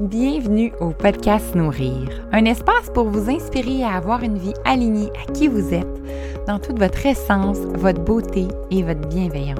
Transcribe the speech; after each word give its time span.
Bienvenue 0.00 0.72
au 0.80 0.92
podcast 0.92 1.54
Nourrir, 1.54 2.08
un 2.32 2.46
espace 2.46 2.88
pour 2.94 3.10
vous 3.10 3.28
inspirer 3.28 3.84
à 3.84 3.96
avoir 3.96 4.22
une 4.22 4.38
vie 4.38 4.54
alignée 4.64 5.10
à 5.10 5.30
qui 5.30 5.46
vous 5.46 5.74
êtes, 5.74 6.46
dans 6.46 6.58
toute 6.58 6.78
votre 6.78 7.04
essence, 7.04 7.58
votre 7.74 8.00
beauté 8.00 8.48
et 8.70 8.82
votre 8.82 9.06
bienveillance. 9.08 9.58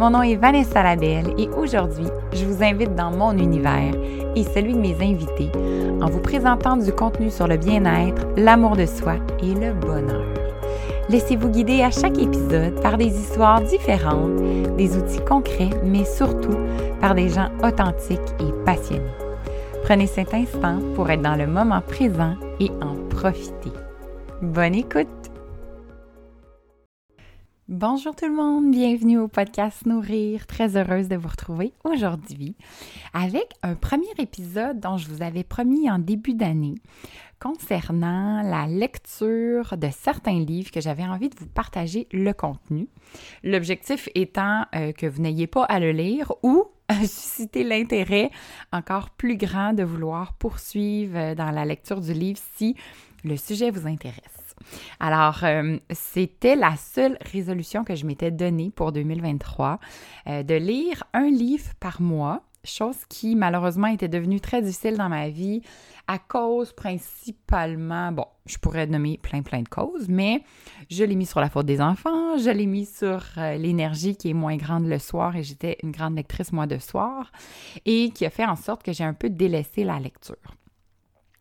Mon 0.00 0.10
nom 0.10 0.22
est 0.22 0.34
Vanessa 0.34 0.82
Labelle 0.82 1.32
et 1.38 1.48
aujourd'hui, 1.50 2.08
je 2.32 2.44
vous 2.46 2.64
invite 2.64 2.96
dans 2.96 3.12
mon 3.12 3.30
univers 3.38 3.94
et 4.34 4.42
celui 4.42 4.72
de 4.72 4.80
mes 4.80 4.96
invités 4.96 5.52
en 6.02 6.10
vous 6.10 6.20
présentant 6.20 6.76
du 6.76 6.90
contenu 6.90 7.30
sur 7.30 7.46
le 7.46 7.56
bien-être, 7.56 8.26
l'amour 8.36 8.74
de 8.74 8.86
soi 8.86 9.18
et 9.40 9.54
le 9.54 9.72
bonheur. 9.72 10.26
Laissez-vous 11.08 11.50
guider 11.50 11.80
à 11.82 11.92
chaque 11.92 12.18
épisode 12.18 12.80
par 12.82 12.96
des 12.96 13.16
histoires 13.20 13.60
différentes, 13.60 14.34
des 14.76 14.96
outils 14.96 15.24
concrets, 15.24 15.70
mais 15.84 16.04
surtout 16.04 16.58
par 17.00 17.14
des 17.14 17.28
gens 17.28 17.50
authentiques 17.62 18.18
et 18.40 18.64
passionnés. 18.64 19.23
Prenez 19.84 20.06
cet 20.06 20.32
instant 20.32 20.80
pour 20.94 21.10
être 21.10 21.20
dans 21.20 21.36
le 21.36 21.46
moment 21.46 21.82
présent 21.82 22.36
et 22.58 22.70
en 22.80 22.96
profiter. 23.10 23.70
Bonne 24.40 24.74
écoute! 24.74 25.06
Bonjour 27.68 28.16
tout 28.16 28.24
le 28.24 28.34
monde, 28.34 28.70
bienvenue 28.70 29.18
au 29.18 29.28
podcast 29.28 29.84
Nourrir. 29.84 30.46
Très 30.46 30.78
heureuse 30.78 31.08
de 31.08 31.16
vous 31.16 31.28
retrouver 31.28 31.74
aujourd'hui 31.84 32.56
avec 33.12 33.44
un 33.62 33.74
premier 33.74 34.12
épisode 34.18 34.80
dont 34.80 34.96
je 34.96 35.06
vous 35.06 35.20
avais 35.20 35.44
promis 35.44 35.90
en 35.90 35.98
début 35.98 36.32
d'année 36.32 36.76
concernant 37.44 38.40
la 38.42 38.66
lecture 38.66 39.76
de 39.76 39.88
certains 39.90 40.40
livres 40.40 40.70
que 40.70 40.80
j'avais 40.80 41.04
envie 41.04 41.28
de 41.28 41.38
vous 41.38 41.46
partager 41.46 42.08
le 42.10 42.32
contenu. 42.32 42.88
L'objectif 43.42 44.08
étant 44.14 44.64
euh, 44.74 44.92
que 44.92 45.06
vous 45.06 45.20
n'ayez 45.20 45.46
pas 45.46 45.64
à 45.64 45.78
le 45.78 45.92
lire 45.92 46.32
ou 46.42 46.64
susciter 47.00 47.62
l'intérêt 47.62 48.30
encore 48.72 49.10
plus 49.10 49.36
grand 49.36 49.74
de 49.74 49.82
vouloir 49.82 50.32
poursuivre 50.32 51.18
euh, 51.18 51.34
dans 51.34 51.50
la 51.50 51.66
lecture 51.66 52.00
du 52.00 52.14
livre 52.14 52.40
si 52.56 52.76
le 53.24 53.36
sujet 53.36 53.70
vous 53.70 53.86
intéresse. 53.86 54.54
Alors, 54.98 55.44
euh, 55.44 55.76
c'était 55.90 56.56
la 56.56 56.76
seule 56.76 57.18
résolution 57.30 57.84
que 57.84 57.94
je 57.94 58.06
m'étais 58.06 58.30
donnée 58.30 58.70
pour 58.74 58.90
2023, 58.92 59.80
euh, 60.28 60.42
de 60.42 60.54
lire 60.54 61.04
un 61.12 61.28
livre 61.28 61.74
par 61.78 62.00
mois 62.00 62.42
chose 62.66 62.96
qui 63.08 63.36
malheureusement 63.36 63.88
était 63.88 64.08
devenue 64.08 64.40
très 64.40 64.62
difficile 64.62 64.96
dans 64.96 65.08
ma 65.08 65.28
vie 65.28 65.62
à 66.06 66.18
cause 66.18 66.72
principalement, 66.72 68.12
bon, 68.12 68.26
je 68.46 68.58
pourrais 68.58 68.86
nommer 68.86 69.18
plein 69.18 69.42
plein 69.42 69.62
de 69.62 69.68
causes, 69.68 70.08
mais 70.08 70.42
je 70.90 71.04
l'ai 71.04 71.16
mis 71.16 71.26
sur 71.26 71.40
la 71.40 71.48
faute 71.48 71.66
des 71.66 71.80
enfants, 71.80 72.36
je 72.36 72.50
l'ai 72.50 72.66
mis 72.66 72.86
sur 72.86 73.22
euh, 73.38 73.56
l'énergie 73.56 74.16
qui 74.16 74.30
est 74.30 74.34
moins 74.34 74.56
grande 74.56 74.86
le 74.86 74.98
soir 74.98 75.36
et 75.36 75.42
j'étais 75.42 75.78
une 75.82 75.92
grande 75.92 76.16
lectrice 76.16 76.52
moi 76.52 76.66
de 76.66 76.78
soir 76.78 77.32
et 77.86 78.10
qui 78.10 78.26
a 78.26 78.30
fait 78.30 78.44
en 78.44 78.56
sorte 78.56 78.82
que 78.82 78.92
j'ai 78.92 79.04
un 79.04 79.14
peu 79.14 79.30
délaissé 79.30 79.84
la 79.84 79.98
lecture. 79.98 80.36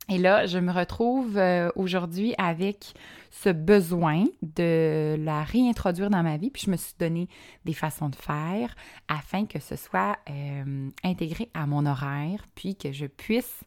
Et 0.09 0.17
là, 0.17 0.45
je 0.45 0.57
me 0.57 0.71
retrouve 0.71 1.37
euh, 1.37 1.69
aujourd'hui 1.75 2.35
avec 2.37 2.93
ce 3.31 3.49
besoin 3.49 4.25
de 4.41 5.15
la 5.17 5.43
réintroduire 5.43 6.09
dans 6.09 6.23
ma 6.23 6.35
vie, 6.35 6.49
puis 6.49 6.63
je 6.65 6.71
me 6.71 6.75
suis 6.75 6.93
donné 6.99 7.29
des 7.63 7.73
façons 7.73 8.09
de 8.09 8.15
faire 8.15 8.75
afin 9.07 9.45
que 9.45 9.59
ce 9.59 9.77
soit 9.77 10.17
euh, 10.29 10.89
intégré 11.03 11.49
à 11.53 11.65
mon 11.67 11.85
horaire, 11.85 12.45
puis 12.53 12.75
que 12.75 12.91
je 12.91 13.05
puisse 13.05 13.63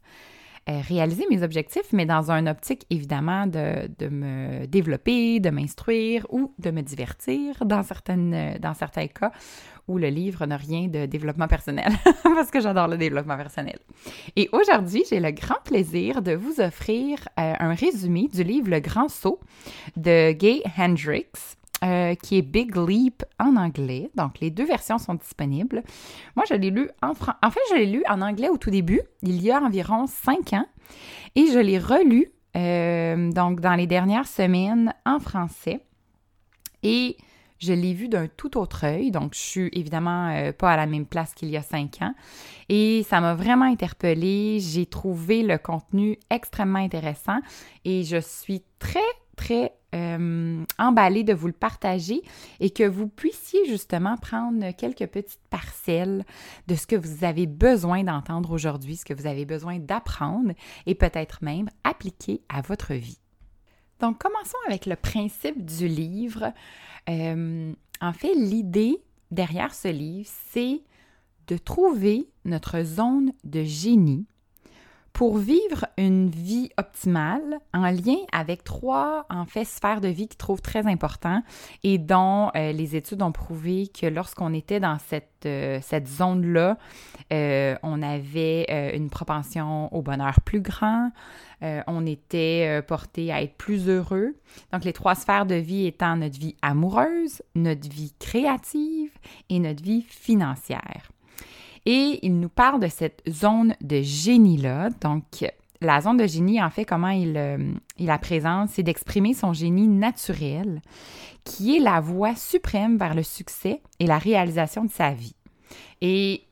réaliser 0.68 1.24
mes 1.30 1.42
objectifs, 1.42 1.92
mais 1.92 2.06
dans 2.06 2.30
un 2.30 2.46
optique 2.46 2.86
évidemment 2.90 3.46
de, 3.46 3.88
de 3.98 4.08
me 4.08 4.66
développer, 4.66 5.40
de 5.40 5.50
m'instruire 5.50 6.26
ou 6.30 6.52
de 6.58 6.70
me 6.70 6.82
divertir 6.82 7.64
dans, 7.64 7.82
certaines, 7.82 8.58
dans 8.60 8.74
certains 8.74 9.06
cas 9.06 9.32
où 9.88 9.98
le 9.98 10.08
livre 10.08 10.46
n'a 10.46 10.56
rien 10.56 10.88
de 10.88 11.06
développement 11.06 11.46
personnel, 11.46 11.92
parce 12.22 12.50
que 12.50 12.60
j'adore 12.60 12.88
le 12.88 12.96
développement 12.96 13.36
personnel. 13.36 13.78
Et 14.34 14.48
aujourd'hui, 14.52 15.04
j'ai 15.08 15.20
le 15.20 15.30
grand 15.30 15.62
plaisir 15.64 16.22
de 16.22 16.32
vous 16.32 16.60
offrir 16.60 17.18
euh, 17.38 17.54
un 17.58 17.74
résumé 17.74 18.28
du 18.32 18.42
livre 18.42 18.70
Le 18.70 18.80
Grand 18.80 19.08
Saut 19.08 19.40
de 19.96 20.32
Gay 20.32 20.62
Hendricks. 20.76 21.56
Euh, 21.84 22.14
qui 22.14 22.38
est 22.38 22.42
Big 22.42 22.74
Leap 22.74 23.22
en 23.38 23.54
anglais. 23.56 24.10
Donc, 24.14 24.40
les 24.40 24.50
deux 24.50 24.64
versions 24.64 24.96
sont 24.96 25.12
disponibles. 25.12 25.82
Moi, 26.34 26.46
je 26.48 26.54
l'ai 26.54 26.70
lu 26.70 26.88
en 27.02 27.12
français. 27.12 27.36
En 27.42 27.50
fait, 27.50 27.60
je 27.70 27.74
l'ai 27.74 27.86
lu 27.86 28.02
en 28.08 28.22
anglais 28.22 28.48
au 28.48 28.56
tout 28.56 28.70
début, 28.70 29.02
il 29.20 29.42
y 29.42 29.50
a 29.50 29.60
environ 29.60 30.06
cinq 30.06 30.54
ans, 30.54 30.64
et 31.34 31.48
je 31.52 31.58
l'ai 31.58 31.78
relu, 31.78 32.32
euh, 32.56 33.30
donc, 33.30 33.60
dans 33.60 33.74
les 33.74 33.86
dernières 33.86 34.26
semaines 34.26 34.94
en 35.04 35.18
français. 35.20 35.84
Et 36.82 37.18
je 37.58 37.72
l'ai 37.72 37.94
vu 37.94 38.08
d'un 38.08 38.26
tout 38.26 38.58
autre 38.58 38.84
œil, 38.84 39.10
donc 39.10 39.34
je 39.34 39.40
suis 39.40 39.70
évidemment 39.72 40.28
euh, 40.28 40.52
pas 40.52 40.72
à 40.72 40.76
la 40.76 40.86
même 40.86 41.06
place 41.06 41.34
qu'il 41.34 41.50
y 41.50 41.56
a 41.56 41.62
cinq 41.62 42.00
ans. 42.02 42.14
Et 42.68 43.02
ça 43.08 43.20
m'a 43.20 43.34
vraiment 43.34 43.64
interpellée. 43.64 44.60
J'ai 44.60 44.86
trouvé 44.86 45.42
le 45.42 45.58
contenu 45.58 46.18
extrêmement 46.30 46.78
intéressant 46.78 47.38
et 47.84 48.02
je 48.04 48.18
suis 48.18 48.62
très, 48.78 48.98
très 49.36 49.72
euh, 49.94 50.64
emballée 50.78 51.22
de 51.22 51.32
vous 51.32 51.46
le 51.46 51.52
partager 51.52 52.22
et 52.60 52.70
que 52.70 52.82
vous 52.82 53.06
puissiez 53.06 53.64
justement 53.66 54.16
prendre 54.16 54.72
quelques 54.72 55.06
petites 55.06 55.40
parcelles 55.50 56.24
de 56.66 56.74
ce 56.74 56.86
que 56.86 56.96
vous 56.96 57.24
avez 57.24 57.46
besoin 57.46 58.02
d'entendre 58.02 58.50
aujourd'hui, 58.50 58.96
ce 58.96 59.04
que 59.04 59.14
vous 59.14 59.26
avez 59.26 59.44
besoin 59.44 59.78
d'apprendre 59.78 60.52
et 60.86 60.94
peut-être 60.94 61.38
même 61.42 61.68
appliquer 61.84 62.42
à 62.48 62.62
votre 62.62 62.94
vie. 62.94 63.20
Donc, 64.00 64.18
commençons 64.18 64.58
avec 64.66 64.86
le 64.86 64.96
principe 64.96 65.64
du 65.64 65.88
livre. 65.88 66.52
Euh, 67.08 67.72
en 68.00 68.12
fait, 68.12 68.34
l'idée 68.34 69.02
derrière 69.30 69.74
ce 69.74 69.88
livre, 69.88 70.28
c'est 70.50 70.82
de 71.46 71.56
trouver 71.56 72.28
notre 72.44 72.82
zone 72.82 73.32
de 73.44 73.62
génie 73.62 74.26
pour 75.16 75.38
vivre 75.38 75.86
une 75.96 76.28
vie 76.28 76.68
optimale 76.76 77.58
en 77.72 77.90
lien 77.90 78.18
avec 78.32 78.64
trois, 78.64 79.24
en 79.30 79.46
fait, 79.46 79.64
sphères 79.64 80.02
de 80.02 80.08
vie 80.08 80.28
qui 80.28 80.36
trouvent 80.36 80.60
très 80.60 80.86
important 80.86 81.42
et 81.82 81.96
dont 81.96 82.50
euh, 82.54 82.72
les 82.72 82.96
études 82.96 83.22
ont 83.22 83.32
prouvé 83.32 83.88
que 83.88 84.04
lorsqu'on 84.04 84.52
était 84.52 84.78
dans 84.78 84.98
cette, 84.98 85.46
euh, 85.46 85.78
cette 85.80 86.06
zone-là, 86.06 86.76
euh, 87.32 87.76
on 87.82 88.02
avait 88.02 88.94
une 88.94 89.08
propension 89.08 89.90
au 89.94 90.02
bonheur 90.02 90.42
plus 90.42 90.60
grand, 90.60 91.10
on 91.62 92.04
était 92.04 92.82
porté 92.86 93.32
à 93.32 93.40
être 93.40 93.56
plus 93.56 93.88
heureux. 93.88 94.36
Donc, 94.70 94.84
les 94.84 94.92
trois 94.92 95.14
sphères 95.14 95.46
de 95.46 95.54
vie 95.54 95.86
étant 95.86 96.16
notre 96.16 96.38
vie 96.38 96.56
amoureuse, 96.60 97.40
notre 97.54 97.88
vie 97.88 98.12
créative 98.18 99.12
et 99.48 99.58
notre 99.58 99.82
vie 99.82 100.02
financière. 100.02 101.10
Et 101.86 102.18
il 102.22 102.40
nous 102.40 102.48
parle 102.48 102.80
de 102.80 102.88
cette 102.88 103.22
zone 103.28 103.74
de 103.80 104.02
génie-là. 104.02 104.90
Donc, 105.00 105.44
la 105.80 106.00
zone 106.00 106.16
de 106.16 106.26
génie, 106.26 106.62
en 106.62 106.70
fait, 106.70 106.84
comment 106.84 107.10
il, 107.10 107.36
euh, 107.36 107.72
il 107.98 108.06
la 108.06 108.18
présente, 108.18 108.70
c'est 108.70 108.82
d'exprimer 108.82 109.34
son 109.34 109.52
génie 109.52 109.86
naturel, 109.86 110.82
qui 111.44 111.76
est 111.76 111.80
la 111.80 112.00
voie 112.00 112.34
suprême 112.34 112.96
vers 112.96 113.14
le 113.14 113.22
succès 113.22 113.80
et 114.00 114.06
la 114.06 114.18
réalisation 114.18 114.84
de 114.84 114.90
sa 114.90 115.12
vie. 115.12 115.36
Et 116.00 116.42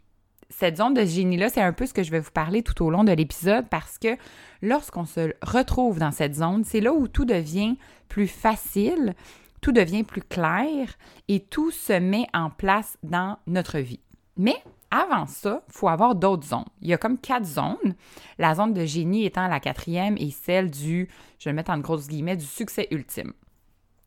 cette 0.50 0.76
zone 0.76 0.94
de 0.94 1.04
génie-là, 1.04 1.48
c'est 1.48 1.62
un 1.62 1.72
peu 1.72 1.86
ce 1.86 1.92
que 1.92 2.04
je 2.04 2.12
vais 2.12 2.20
vous 2.20 2.30
parler 2.30 2.62
tout 2.62 2.84
au 2.84 2.90
long 2.90 3.02
de 3.02 3.12
l'épisode 3.12 3.66
parce 3.68 3.98
que 3.98 4.16
lorsqu'on 4.62 5.04
se 5.04 5.32
retrouve 5.42 5.98
dans 5.98 6.12
cette 6.12 6.34
zone, 6.34 6.62
c'est 6.64 6.80
là 6.80 6.92
où 6.92 7.08
tout 7.08 7.24
devient 7.24 7.76
plus 8.08 8.28
facile, 8.28 9.14
tout 9.60 9.72
devient 9.72 10.04
plus 10.04 10.22
clair 10.22 10.96
et 11.26 11.40
tout 11.40 11.70
se 11.70 11.92
met 11.92 12.26
en 12.34 12.50
place 12.50 12.98
dans 13.02 13.38
notre 13.46 13.78
vie. 13.78 14.00
Mais 14.36 14.56
avant 14.94 15.26
ça, 15.26 15.62
il 15.68 15.72
faut 15.72 15.88
avoir 15.88 16.14
d'autres 16.14 16.46
zones. 16.46 16.64
Il 16.80 16.88
y 16.88 16.94
a 16.94 16.98
comme 16.98 17.18
quatre 17.18 17.44
zones. 17.44 17.94
La 18.38 18.54
zone 18.54 18.72
de 18.72 18.84
génie 18.84 19.24
étant 19.26 19.48
la 19.48 19.60
quatrième 19.60 20.16
et 20.18 20.30
celle 20.30 20.70
du, 20.70 21.08
je 21.38 21.44
vais 21.44 21.52
le 21.52 21.56
mettre 21.56 21.72
en 21.72 21.78
grosses 21.78 22.08
guillemets, 22.08 22.36
du 22.36 22.44
succès 22.44 22.86
ultime. 22.90 23.32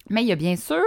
Mais 0.10 0.24
il 0.24 0.28
y 0.28 0.32
a 0.32 0.38
bien 0.38 0.56
sûr 0.56 0.84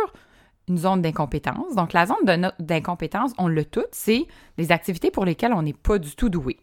une 0.69 0.79
zone 0.79 1.03
d'incompétence. 1.03 1.75
Donc, 1.75 1.93
la 1.93 2.07
zone 2.07 2.53
d'incompétence, 2.59 3.33
on 3.39 3.49
le 3.49 3.65
tout, 3.65 3.85
c'est 3.93 4.27
les 4.57 4.73
activités 4.73 5.11
pour 5.11 5.25
lesquelles 5.25 5.53
on 5.53 5.63
n'est 5.63 5.73
pas 5.73 5.99
du 5.99 6.15
tout 6.15 6.29
doué. 6.29 6.57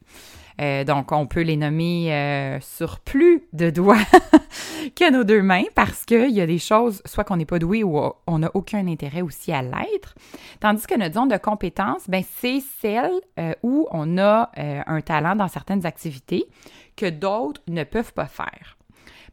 Euh, 0.61 0.83
donc, 0.83 1.11
on 1.11 1.27
peut 1.27 1.41
les 1.41 1.57
nommer 1.57 2.13
euh, 2.13 2.59
sur 2.61 2.99
plus 2.99 3.43
de 3.53 3.69
doigts 3.69 3.97
que 4.95 5.11
nos 5.11 5.23
deux 5.23 5.41
mains 5.41 5.65
parce 5.75 6.05
qu'il 6.05 6.31
y 6.31 6.41
a 6.41 6.47
des 6.47 6.57
choses, 6.57 7.01
soit 7.05 7.23
qu'on 7.23 7.37
n'est 7.37 7.45
pas 7.45 7.59
doué 7.59 7.83
ou 7.83 7.99
on 8.25 8.39
n'a 8.39 8.51
aucun 8.53 8.87
intérêt 8.87 9.21
aussi 9.21 9.51
à 9.51 9.61
l'être. 9.61 10.15
Tandis 10.59 10.87
que 10.87 10.95
notre 10.95 11.15
zone 11.15 11.29
de 11.29 11.37
compétence, 11.37 12.09
ben, 12.09 12.23
c'est 12.39 12.61
celle 12.81 13.11
euh, 13.39 13.53
où 13.63 13.87
on 13.91 14.17
a 14.17 14.49
un 14.55 15.01
talent 15.01 15.35
dans 15.35 15.47
certaines 15.47 15.85
activités 15.85 16.45
que 16.95 17.09
d'autres 17.09 17.61
ne 17.67 17.83
peuvent 17.83 18.13
pas 18.13 18.27
faire. 18.27 18.77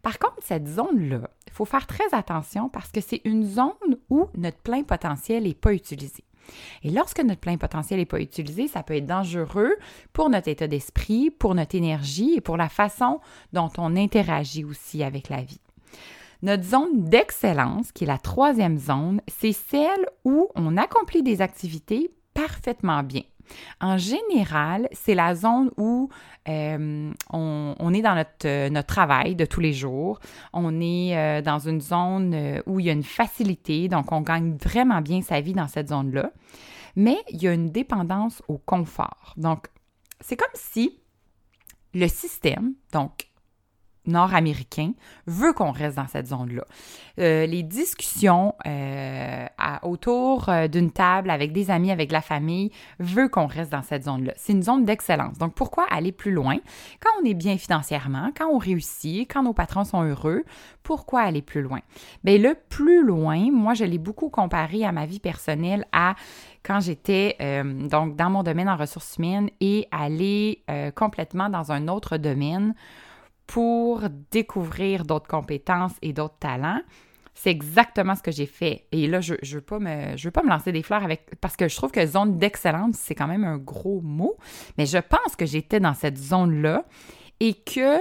Par 0.02 0.18
contre, 0.18 0.36
cette 0.40 0.68
zone-là, 0.68 1.30
il 1.46 1.52
faut 1.52 1.64
faire 1.64 1.86
très 1.86 2.12
attention 2.12 2.68
parce 2.68 2.90
que 2.90 3.00
c'est 3.00 3.22
une 3.24 3.44
zone 3.44 3.96
où 4.10 4.26
notre 4.36 4.58
plein 4.58 4.82
potentiel 4.82 5.44
n'est 5.44 5.54
pas 5.54 5.72
utilisé. 5.72 6.24
Et 6.82 6.90
lorsque 6.90 7.20
notre 7.20 7.40
plein 7.40 7.56
potentiel 7.56 8.00
n'est 8.00 8.06
pas 8.06 8.20
utilisé, 8.20 8.68
ça 8.68 8.82
peut 8.82 8.96
être 8.96 9.06
dangereux 9.06 9.74
pour 10.12 10.30
notre 10.30 10.48
état 10.48 10.66
d'esprit, 10.66 11.30
pour 11.30 11.54
notre 11.54 11.74
énergie 11.74 12.34
et 12.36 12.40
pour 12.40 12.56
la 12.56 12.68
façon 12.68 13.20
dont 13.52 13.70
on 13.78 13.96
interagit 13.96 14.64
aussi 14.64 15.02
avec 15.02 15.28
la 15.28 15.42
vie. 15.42 15.60
Notre 16.42 16.64
zone 16.64 17.04
d'excellence, 17.04 17.90
qui 17.92 18.04
est 18.04 18.08
la 18.08 18.18
troisième 18.18 18.78
zone, 18.78 19.20
c'est 19.28 19.52
celle 19.52 20.06
où 20.24 20.48
on 20.54 20.76
accomplit 20.76 21.22
des 21.22 21.40
activités 21.40 22.10
parfaitement 22.34 23.02
bien. 23.02 23.22
En 23.80 23.98
général, 23.98 24.88
c'est 24.92 25.14
la 25.14 25.34
zone 25.34 25.70
où 25.76 26.08
euh, 26.48 27.10
on, 27.30 27.94
est 27.94 28.02
dans 28.02 28.14
notre, 28.14 28.68
notre, 28.68 28.86
travail 28.86 29.34
de 29.34 29.44
tous 29.44 29.60
les 29.60 29.72
jours. 29.72 30.20
On 30.52 30.80
est 30.80 31.16
euh, 31.16 31.42
dans 31.42 31.58
une 31.58 31.80
zone 31.80 32.60
où 32.66 32.80
il 32.80 32.86
y 32.86 32.90
a 32.90 32.92
une 32.92 33.02
facilité, 33.02 33.88
donc 33.88 34.12
on 34.12 34.20
gagne 34.20 34.56
vraiment 34.56 35.00
bien 35.00 35.22
sa 35.22 35.40
vie 35.40 35.54
dans 35.54 35.68
cette 35.68 35.88
zone-là. 35.88 36.30
Mais 36.96 37.18
il 37.30 37.42
y 37.42 37.48
a 37.48 37.52
une 37.52 37.70
dépendance 37.70 38.42
au 38.48 38.58
confort. 38.58 39.34
Donc, 39.36 39.66
c'est 40.20 40.36
comme 40.36 40.48
si 40.54 41.00
le 41.92 42.08
système, 42.08 42.74
donc 42.92 43.28
nord-américain 44.06 44.92
veut 45.26 45.52
qu'on 45.52 45.70
reste 45.70 45.96
dans 45.96 46.06
cette 46.06 46.26
zone-là. 46.26 46.64
Euh, 47.20 47.46
les 47.46 47.62
discussions 47.62 48.54
euh, 48.66 49.46
autour 49.82 50.48
euh, 50.48 50.66
d'une 50.66 50.90
table 50.90 51.30
avec 51.30 51.52
des 51.52 51.70
amis, 51.70 51.92
avec 51.92 52.10
la 52.10 52.20
famille, 52.20 52.70
veut 52.98 53.28
qu'on 53.28 53.46
reste 53.46 53.70
dans 53.70 53.82
cette 53.82 54.04
zone-là. 54.04 54.32
C'est 54.36 54.52
une 54.52 54.62
zone 54.62 54.84
d'excellence. 54.84 55.38
Donc, 55.38 55.54
pourquoi 55.54 55.86
aller 55.90 56.12
plus 56.12 56.32
loin? 56.32 56.56
Quand 57.00 57.10
on 57.22 57.24
est 57.24 57.34
bien 57.34 57.56
financièrement, 57.56 58.30
quand 58.36 58.48
on 58.48 58.58
réussit, 58.58 59.30
quand 59.32 59.42
nos 59.42 59.52
patrons 59.52 59.84
sont 59.84 60.02
heureux, 60.02 60.42
pourquoi 60.82 61.20
aller 61.22 61.42
plus 61.42 61.62
loin? 61.62 61.80
Bien, 62.24 62.38
le 62.38 62.56
plus 62.68 63.04
loin, 63.04 63.50
moi, 63.50 63.74
je 63.74 63.84
l'ai 63.84 63.98
beaucoup 63.98 64.28
comparé 64.28 64.84
à 64.84 64.92
ma 64.92 65.06
vie 65.06 65.20
personnelle, 65.20 65.86
à 65.92 66.14
quand 66.62 66.80
j'étais 66.80 67.36
donc 67.64 68.16
dans 68.16 68.30
mon 68.30 68.42
domaine 68.42 68.70
en 68.70 68.76
ressources 68.76 69.16
humaines 69.18 69.50
et 69.60 69.86
aller 69.90 70.62
complètement 70.94 71.50
dans 71.50 71.72
un 71.72 71.88
autre 71.88 72.16
domaine 72.16 72.74
pour 73.46 74.02
découvrir 74.30 75.04
d'autres 75.04 75.28
compétences 75.28 75.94
et 76.02 76.12
d'autres 76.12 76.38
talents. 76.38 76.80
C'est 77.34 77.50
exactement 77.50 78.14
ce 78.14 78.22
que 78.22 78.30
j'ai 78.30 78.46
fait. 78.46 78.86
Et 78.92 79.06
là, 79.08 79.20
je 79.20 79.34
ne 79.34 79.54
veux, 79.54 79.60
pas 79.60 79.78
me, 79.80 80.16
veux 80.16 80.30
pas 80.30 80.42
me 80.42 80.48
lancer 80.48 80.70
des 80.70 80.82
fleurs 80.82 81.02
avec. 81.02 81.38
Parce 81.40 81.56
que 81.56 81.68
je 81.68 81.74
trouve 81.74 81.90
que 81.90 82.06
zone 82.06 82.38
d'excellence, 82.38 82.96
c'est 82.96 83.16
quand 83.16 83.26
même 83.26 83.44
un 83.44 83.58
gros 83.58 84.00
mot. 84.00 84.36
Mais 84.78 84.86
je 84.86 84.98
pense 84.98 85.34
que 85.36 85.44
j'étais 85.44 85.80
dans 85.80 85.94
cette 85.94 86.16
zone-là 86.16 86.84
et 87.40 87.54
que 87.54 87.98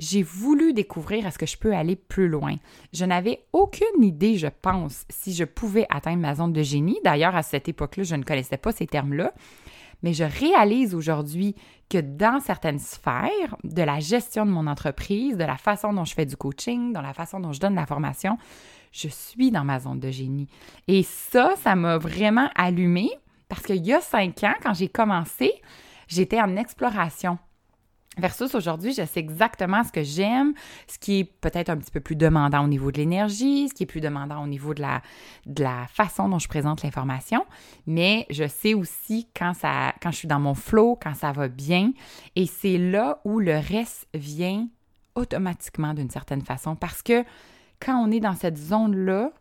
j'ai 0.00 0.24
voulu 0.24 0.72
découvrir 0.72 1.26
est-ce 1.26 1.38
que 1.38 1.46
je 1.46 1.56
peux 1.56 1.72
aller 1.72 1.94
plus 1.94 2.28
loin. 2.28 2.56
Je 2.92 3.04
n'avais 3.04 3.44
aucune 3.52 4.02
idée, 4.02 4.36
je 4.36 4.48
pense, 4.48 5.04
si 5.08 5.32
je 5.32 5.44
pouvais 5.44 5.86
atteindre 5.88 6.20
ma 6.20 6.34
zone 6.34 6.52
de 6.52 6.62
génie. 6.62 6.98
D'ailleurs, 7.04 7.36
à 7.36 7.44
cette 7.44 7.68
époque-là, 7.68 8.02
je 8.02 8.16
ne 8.16 8.24
connaissais 8.24 8.56
pas 8.56 8.72
ces 8.72 8.88
termes-là 8.88 9.32
mais 10.02 10.12
je 10.12 10.24
réalise 10.24 10.94
aujourd'hui 10.94 11.54
que 11.92 11.98
dans 11.98 12.40
certaines 12.40 12.78
sphères 12.78 13.54
de 13.64 13.82
la 13.82 14.00
gestion 14.00 14.46
de 14.46 14.50
mon 14.50 14.66
entreprise, 14.66 15.36
de 15.36 15.44
la 15.44 15.58
façon 15.58 15.92
dont 15.92 16.06
je 16.06 16.14
fais 16.14 16.24
du 16.24 16.38
coaching, 16.38 16.90
dans 16.94 17.02
la 17.02 17.12
façon 17.12 17.38
dont 17.38 17.52
je 17.52 17.60
donne 17.60 17.74
la 17.74 17.84
formation, 17.84 18.38
je 18.92 19.08
suis 19.08 19.50
dans 19.50 19.64
ma 19.64 19.78
zone 19.78 20.00
de 20.00 20.10
génie. 20.10 20.48
Et 20.88 21.02
ça, 21.02 21.52
ça 21.56 21.74
m'a 21.74 21.98
vraiment 21.98 22.48
allumé 22.54 23.10
parce 23.50 23.64
qu'il 23.64 23.84
y 23.84 23.92
a 23.92 24.00
cinq 24.00 24.42
ans, 24.42 24.54
quand 24.62 24.72
j'ai 24.72 24.88
commencé, 24.88 25.52
j'étais 26.08 26.40
en 26.40 26.56
exploration. 26.56 27.38
Versus 28.18 28.54
aujourd'hui, 28.54 28.92
je 28.92 29.06
sais 29.06 29.20
exactement 29.20 29.82
ce 29.84 29.90
que 29.90 30.02
j'aime, 30.02 30.52
ce 30.86 30.98
qui 30.98 31.20
est 31.20 31.24
peut-être 31.24 31.70
un 31.70 31.78
petit 31.78 31.90
peu 31.90 32.00
plus 32.00 32.14
demandant 32.14 32.62
au 32.62 32.68
niveau 32.68 32.92
de 32.92 32.98
l'énergie, 32.98 33.70
ce 33.70 33.74
qui 33.74 33.84
est 33.84 33.86
plus 33.86 34.02
demandant 34.02 34.42
au 34.42 34.46
niveau 34.46 34.74
de 34.74 34.82
la, 34.82 35.86
façon 35.88 36.28
dont 36.28 36.38
je 36.38 36.46
présente 36.46 36.82
l'information, 36.82 37.46
mais 37.86 38.26
je 38.28 38.46
sais 38.46 38.74
aussi 38.74 39.28
quand, 39.34 39.52
quand 40.02 40.10
je 40.10 40.16
suis 40.16 40.28
dans 40.28 40.40
mon 40.40 40.54
flow, 40.54 40.98
quand 41.02 41.14
ça 41.14 41.32
va 41.32 41.48
bien, 41.48 41.92
et 42.36 42.44
c'est 42.44 42.76
là 42.76 43.20
où 43.24 43.40
le 43.40 43.56
reste 43.56 44.06
vient 44.12 44.68
automatiquement 45.14 45.94
d'une 45.94 46.10
certaine 46.10 46.42
façon, 46.42 46.76
parce 46.76 47.00
que 47.00 47.24
quand 47.80 47.96
on 47.96 48.10
est 48.10 48.20
dans 48.20 48.36
cette 48.36 48.58
zone-là, 48.58 49.32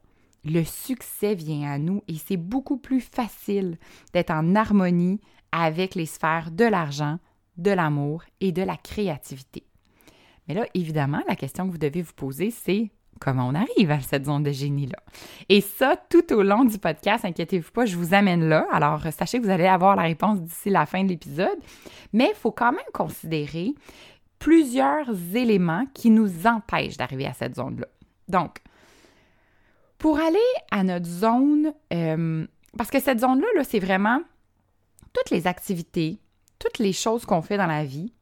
le 0.46 0.64
succès 0.64 1.36
vient 1.36 1.70
à 1.70 1.78
nous 1.78 2.04
et 2.08 2.16
c'est 2.16 2.38
beaucoup 2.38 2.78
plus 2.78 3.02
facile 3.02 3.78
d'être 4.14 4.32
en 4.32 4.56
harmonie 4.56 5.20
avec 5.52 5.94
les 5.94 6.06
sphères 6.06 6.52
de 6.52 6.64
l'argent, 6.64 7.20
de 7.62 7.72
l'amour 7.72 8.24
et 8.40 8.52
de 8.52 8.62
la 8.62 8.78
créativité. 8.78 9.64
Mais 10.48 10.54
là, 10.54 10.66
évidemment, 10.74 11.22
la 11.28 11.36
question 11.36 11.68
que 11.68 11.72
vous 11.72 11.78
devez 11.78 12.02
vous 12.02 12.14
poser, 12.14 12.52
c'est 12.52 12.90
comment 13.20 13.48
on 13.48 13.56
arrive 13.56 13.92
à 13.92 14.00
cette 14.02 14.26
zone 14.26 14.44
de 14.44 14.52
génie-là? 14.52 14.98
Et 15.50 15.62
ça, 15.62 15.96
tout 16.10 16.34
au 16.34 16.42
long 16.42 16.66
du 16.66 16.78
podcast, 16.78 17.24
inquiétez-vous 17.24 17.72
pas, 17.72 17.86
je 17.86 17.96
vous 17.96 18.14
amène 18.14 18.50
là. 18.50 18.68
Alors, 18.72 19.02
sachez 19.12 19.40
que 19.40 19.46
vous 19.46 19.52
allez 19.52 19.68
avoir 19.68 19.96
la 19.96 20.04
réponse 20.04 20.42
d'ici 20.42 20.70
la 20.70 20.86
fin 20.86 21.04
de 21.04 21.10
l'épisode. 21.10 21.58
Mais 22.14 22.30
il 22.30 22.36
faut 22.36 22.52
quand 22.52 22.72
même 22.72 22.82
considérer 22.94 23.74
plusieurs 24.40 25.08
éléments 25.36 25.86
qui 25.94 26.10
nous 26.10 26.48
empêchent 26.48 26.98
d'arriver 26.98 27.28
à 27.28 27.34
cette 27.34 27.56
zone-là. 27.56 27.88
Donc, 28.28 28.58
pour 30.00 30.20
aller 30.20 30.40
à 30.72 30.84
notre 30.84 31.06
zone, 31.06 31.74
euh, 31.94 32.48
parce 32.76 32.90
que 32.90 33.00
cette 33.00 33.20
zone-là, 33.20 33.48
-là, 33.56 33.64
c'est 33.64 33.80
vraiment 33.80 34.20
toutes 35.14 35.30
les 35.30 35.46
activités, 35.46 36.20
toutes 36.62 36.78
les 36.78 36.94
choses 36.94 37.26
qu'on 37.26 37.42
fait 37.42 37.58
dans 37.58 37.66
la 37.66 37.84
vie, 37.84 38.14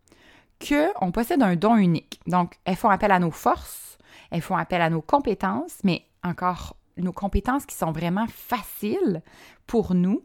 qu'on 0.66 1.12
possède 1.12 1.44
un 1.44 1.58
don 1.58 1.76
unique. 1.76 2.22
Donc, 2.26 2.58
elles 2.64 2.78
font 2.78 2.90
appel 2.90 3.12
à 3.12 3.20
nos 3.20 3.32
forces, 3.32 3.98
elles 4.32 4.42
font 4.42 4.56
appel 4.56 4.82
à 4.82 4.90
nos 4.90 5.02
compétences, 5.02 5.78
mais 5.84 6.06
encore 6.24 6.78
nos 6.98 7.12
compétences 7.12 7.66
qui 7.66 7.76
sont 7.76 7.92
vraiment 7.92 8.28
faciles 8.28 9.22
pour 9.68 9.94
nous. 9.94 10.24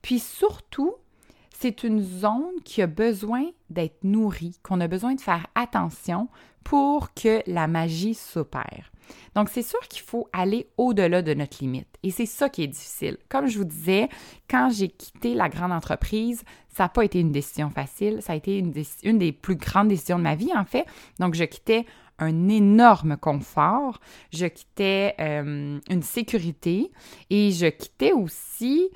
Puis 0.00 0.18
surtout, 0.18 0.94
c'est 1.50 1.84
une 1.84 2.02
zone 2.02 2.62
qui 2.64 2.80
a 2.80 2.86
besoin 2.86 3.44
d'être 3.68 4.04
nourrie, 4.04 4.58
qu'on 4.62 4.80
a 4.80 4.88
besoin 4.88 5.14
de 5.14 5.20
faire 5.20 5.46
attention 5.54 6.28
pour 6.64 7.14
que 7.14 7.42
la 7.46 7.66
magie 7.66 8.14
s'opère. 8.14 8.90
Donc, 9.34 9.48
c'est 9.48 9.62
sûr 9.62 9.80
qu'il 9.88 10.02
faut 10.02 10.28
aller 10.32 10.68
au-delà 10.76 11.22
de 11.22 11.34
notre 11.34 11.58
limite. 11.60 11.88
Et 12.02 12.10
c'est 12.10 12.26
ça 12.26 12.48
qui 12.48 12.62
est 12.62 12.68
difficile. 12.68 13.16
Comme 13.28 13.46
je 13.48 13.58
vous 13.58 13.64
disais, 13.64 14.08
quand 14.48 14.70
j'ai 14.70 14.88
quitté 14.88 15.34
la 15.34 15.48
grande 15.48 15.72
entreprise, 15.72 16.42
ça 16.68 16.84
n'a 16.84 16.88
pas 16.88 17.04
été 17.04 17.20
une 17.20 17.32
décision 17.32 17.70
facile. 17.70 18.22
Ça 18.22 18.32
a 18.32 18.36
été 18.36 18.58
une, 18.58 19.18
des 19.18 19.32
plus 19.32 19.56
grandes 19.56 19.88
décisions 19.88 20.18
de 20.18 20.24
ma 20.24 20.34
vie, 20.34 20.52
en 20.56 20.64
fait. 20.64 20.86
Donc, 21.18 21.34
je 21.34 21.44
quittais 21.44 21.86
un 22.18 22.48
énorme 22.48 23.16
confort, 23.16 23.98
je 24.32 24.46
quittais 24.46 25.14
euh, 25.20 25.78
une 25.88 26.02
sécurité 26.02 26.90
et 27.30 27.50
je 27.50 27.66
quittais 27.66 28.12
aussi 28.12 28.90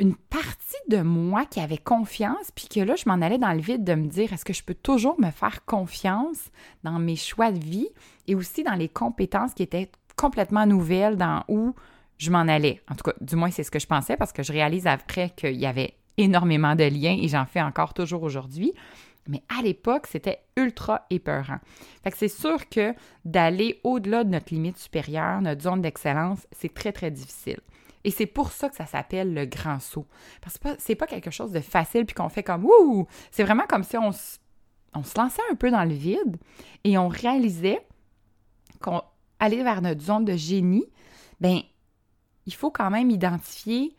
une 0.00 0.16
partie 0.16 0.76
de 0.88 1.02
moi 1.02 1.44
qui 1.44 1.60
avait 1.60 1.78
confiance, 1.78 2.50
puis 2.54 2.68
que 2.68 2.80
là, 2.80 2.96
je 2.96 3.04
m'en 3.06 3.20
allais 3.20 3.38
dans 3.38 3.52
le 3.52 3.60
vide 3.60 3.84
de 3.84 3.94
me 3.94 4.06
dire, 4.06 4.32
est-ce 4.32 4.46
que 4.46 4.54
je 4.54 4.64
peux 4.64 4.74
toujours 4.74 5.20
me 5.20 5.30
faire 5.30 5.64
confiance 5.66 6.50
dans 6.82 6.98
mes 6.98 7.16
choix 7.16 7.52
de 7.52 7.58
vie 7.58 7.88
et 8.26 8.34
aussi 8.34 8.64
dans 8.64 8.74
les 8.74 8.88
compétences 8.88 9.52
qui 9.52 9.62
étaient 9.62 9.90
complètement 10.16 10.66
nouvelles 10.66 11.16
dans 11.16 11.44
où 11.48 11.74
je 12.16 12.30
m'en 12.30 12.40
allais? 12.40 12.80
En 12.90 12.94
tout 12.94 13.04
cas, 13.04 13.12
du 13.20 13.36
moins, 13.36 13.50
c'est 13.50 13.62
ce 13.62 13.70
que 13.70 13.78
je 13.78 13.86
pensais 13.86 14.16
parce 14.16 14.32
que 14.32 14.42
je 14.42 14.52
réalise 14.52 14.86
après 14.86 15.30
qu'il 15.36 15.56
y 15.56 15.66
avait 15.66 15.94
énormément 16.16 16.74
de 16.74 16.84
liens 16.84 17.18
et 17.20 17.28
j'en 17.28 17.44
fais 17.44 17.62
encore 17.62 17.92
toujours 17.92 18.22
aujourd'hui. 18.22 18.72
Mais 19.28 19.42
à 19.54 19.62
l'époque, 19.62 20.06
c'était 20.06 20.38
ultra 20.56 21.06
épeurant. 21.10 21.58
Fait 22.02 22.10
que 22.10 22.16
c'est 22.16 22.28
sûr 22.28 22.70
que 22.70 22.94
d'aller 23.26 23.80
au-delà 23.84 24.24
de 24.24 24.30
notre 24.30 24.52
limite 24.52 24.78
supérieure, 24.78 25.42
notre 25.42 25.60
zone 25.60 25.82
d'excellence, 25.82 26.46
c'est 26.52 26.72
très, 26.72 26.90
très 26.90 27.10
difficile. 27.10 27.60
Et 28.04 28.10
c'est 28.10 28.26
pour 28.26 28.52
ça 28.52 28.68
que 28.68 28.76
ça 28.76 28.86
s'appelle 28.86 29.34
le 29.34 29.44
grand 29.44 29.80
saut. 29.80 30.06
Parce 30.40 30.58
que 30.58 30.68
c'est 30.78 30.94
pas 30.94 31.06
quelque 31.06 31.30
chose 31.30 31.52
de 31.52 31.60
facile 31.60 32.06
puis 32.06 32.14
qu'on 32.14 32.28
fait 32.28 32.42
comme 32.42 32.64
ouh! 32.64 33.06
C'est 33.30 33.44
vraiment 33.44 33.66
comme 33.68 33.84
si 33.84 33.96
on, 33.96 34.12
se 34.12 34.38
lançait 35.16 35.42
un 35.50 35.54
peu 35.54 35.70
dans 35.70 35.84
le 35.84 35.94
vide 35.94 36.36
et 36.84 36.96
on 36.98 37.08
réalisait 37.08 37.86
qu'on 38.80 39.02
allait 39.38 39.62
vers 39.62 39.82
notre 39.82 40.02
zone 40.02 40.24
de 40.24 40.36
génie, 40.36 40.86
ben 41.40 41.60
il 42.46 42.54
faut 42.54 42.70
quand 42.70 42.90
même 42.90 43.10
identifier 43.10 43.96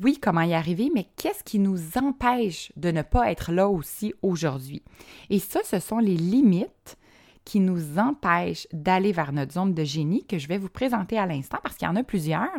oui, 0.00 0.18
comment 0.20 0.42
y 0.42 0.54
arriver, 0.54 0.90
mais 0.94 1.06
qu'est-ce 1.16 1.44
qui 1.44 1.58
nous 1.58 1.98
empêche 1.98 2.72
de 2.76 2.90
ne 2.90 3.02
pas 3.02 3.30
être 3.30 3.52
là 3.52 3.68
aussi 3.68 4.14
aujourd'hui? 4.22 4.82
Et 5.30 5.38
ça, 5.38 5.60
ce 5.64 5.78
sont 5.78 5.98
les 5.98 6.16
limites 6.16 6.96
qui 7.44 7.60
nous 7.60 7.98
empêchent 7.98 8.66
d'aller 8.72 9.12
vers 9.12 9.32
notre 9.32 9.52
zone 9.52 9.74
de 9.74 9.84
génie 9.84 10.24
que 10.24 10.38
je 10.38 10.48
vais 10.48 10.58
vous 10.58 10.68
présenter 10.68 11.18
à 11.18 11.26
l'instant 11.26 11.58
parce 11.62 11.76
qu'il 11.76 11.86
y 11.86 11.90
en 11.90 11.96
a 11.96 12.04
plusieurs. 12.04 12.50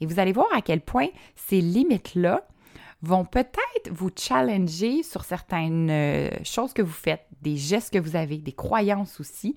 Et 0.00 0.06
vous 0.06 0.18
allez 0.18 0.32
voir 0.32 0.48
à 0.54 0.62
quel 0.62 0.80
point 0.80 1.08
ces 1.36 1.60
limites-là 1.60 2.46
vont 3.02 3.24
peut-être 3.24 3.90
vous 3.90 4.10
challenger 4.14 5.02
sur 5.02 5.24
certaines 5.24 5.90
euh, 5.90 6.28
choses 6.44 6.72
que 6.72 6.82
vous 6.82 6.92
faites, 6.92 7.26
des 7.40 7.56
gestes 7.56 7.92
que 7.92 7.98
vous 7.98 8.14
avez, 8.14 8.36
des 8.36 8.52
croyances 8.52 9.20
aussi. 9.20 9.54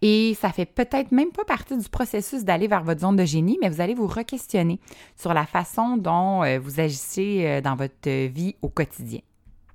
Et 0.00 0.34
ça 0.40 0.52
fait 0.52 0.64
peut-être 0.64 1.12
même 1.12 1.30
pas 1.30 1.44
partie 1.44 1.76
du 1.76 1.88
processus 1.88 2.44
d'aller 2.44 2.66
vers 2.66 2.84
votre 2.84 3.00
zone 3.00 3.16
de 3.16 3.24
génie, 3.24 3.58
mais 3.60 3.68
vous 3.68 3.80
allez 3.80 3.94
vous 3.94 4.06
re-questionner 4.06 4.80
sur 5.16 5.34
la 5.34 5.44
façon 5.44 5.96
dont 5.96 6.42
euh, 6.44 6.58
vous 6.58 6.80
agissez 6.80 7.44
euh, 7.44 7.60
dans 7.60 7.76
votre 7.76 8.26
vie 8.28 8.56
au 8.62 8.68
quotidien. 8.68 9.20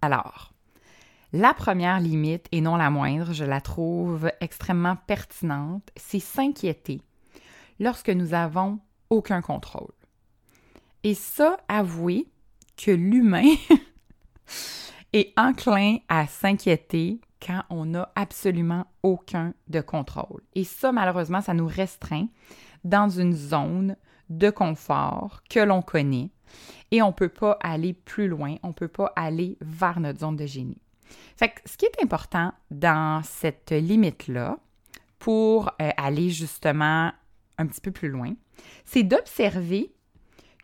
Alors, 0.02 0.53
la 1.34 1.56
première 1.56 2.00
limite, 2.00 2.48
et 2.52 2.62
non 2.62 2.76
la 2.76 2.92
moindre, 2.92 3.34
je 3.34 3.44
la 3.44 3.60
trouve 3.60 4.32
extrêmement 4.40 4.96
pertinente, 4.96 5.90
c'est 5.96 6.20
s'inquiéter 6.20 7.02
lorsque 7.80 8.10
nous 8.10 8.36
avons 8.36 8.80
aucun 9.10 9.42
contrôle. 9.42 9.92
Et 11.04 11.16
ça, 11.16 11.58
avouez 11.68 12.28
que 12.78 12.92
l'humain 12.92 13.56
est 15.14 15.34
enclin 15.36 15.98
à 16.08 16.28
s'inquiéter 16.28 17.20
quand 17.46 17.64
on 17.70 17.86
n'a 17.86 18.12
absolument 18.16 18.86
aucun 19.02 19.54
de 19.68 19.82
contrôle. 19.82 20.42
Et 20.54 20.64
ça, 20.64 20.92
malheureusement, 20.92 21.42
ça 21.42 21.56
nous 21.56 21.68
restreint 21.68 22.28
dans 22.84 23.10
une 23.10 23.34
zone 23.34 23.98
de 24.30 24.52
confort 24.52 25.42
que 25.50 25.60
l'on 25.60 25.82
connaît 25.82 26.30
et 26.92 27.02
on 27.02 27.08
ne 27.08 27.14
peut 27.14 27.30
pas 27.30 27.58
aller 27.62 27.94
plus 27.94 28.28
loin, 28.28 28.56
on 28.62 28.70
ne 28.70 28.74
peut 28.74 28.88
pas 28.88 29.12
aller 29.16 29.58
vers 29.62 30.00
notre 30.00 30.20
zone 30.20 30.36
de 30.36 30.46
génie. 30.46 30.83
Ce 31.66 31.78
qui 31.78 31.86
est 31.86 32.04
important 32.04 32.54
dans 32.72 33.22
cette 33.24 33.72
limite-là, 33.72 34.58
pour 35.20 35.72
euh, 35.82 35.90
aller 35.96 36.30
justement 36.30 37.12
un 37.58 37.66
petit 37.66 37.80
peu 37.80 37.92
plus 37.92 38.10
loin, 38.10 38.34
c'est 38.84 39.04
d'observer 39.04 39.94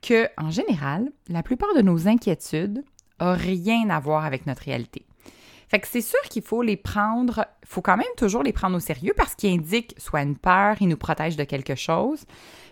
que, 0.01 0.27
en 0.37 0.51
général, 0.51 1.11
la 1.27 1.43
plupart 1.43 1.73
de 1.75 1.81
nos 1.81 2.07
inquiétudes 2.07 2.83
n'ont 3.21 3.35
rien 3.35 3.89
à 3.89 3.99
voir 3.99 4.25
avec 4.25 4.45
notre 4.45 4.63
réalité. 4.63 5.05
Fait 5.69 5.81
c'est 5.85 6.01
sûr 6.01 6.19
qu'il 6.23 6.41
faut 6.41 6.63
les 6.63 6.77
prendre, 6.77 7.45
faut 7.63 7.81
quand 7.81 7.95
même 7.95 8.07
toujours 8.17 8.41
les 8.41 8.51
prendre 8.51 8.75
au 8.75 8.79
sérieux 8.79 9.13
parce 9.15 9.35
qu'ils 9.35 9.53
indiquent 9.53 9.93
soit 9.97 10.23
une 10.23 10.37
peur, 10.37 10.75
ils 10.81 10.87
nous 10.87 10.97
protègent 10.97 11.37
de 11.37 11.43
quelque 11.43 11.75
chose. 11.75 12.25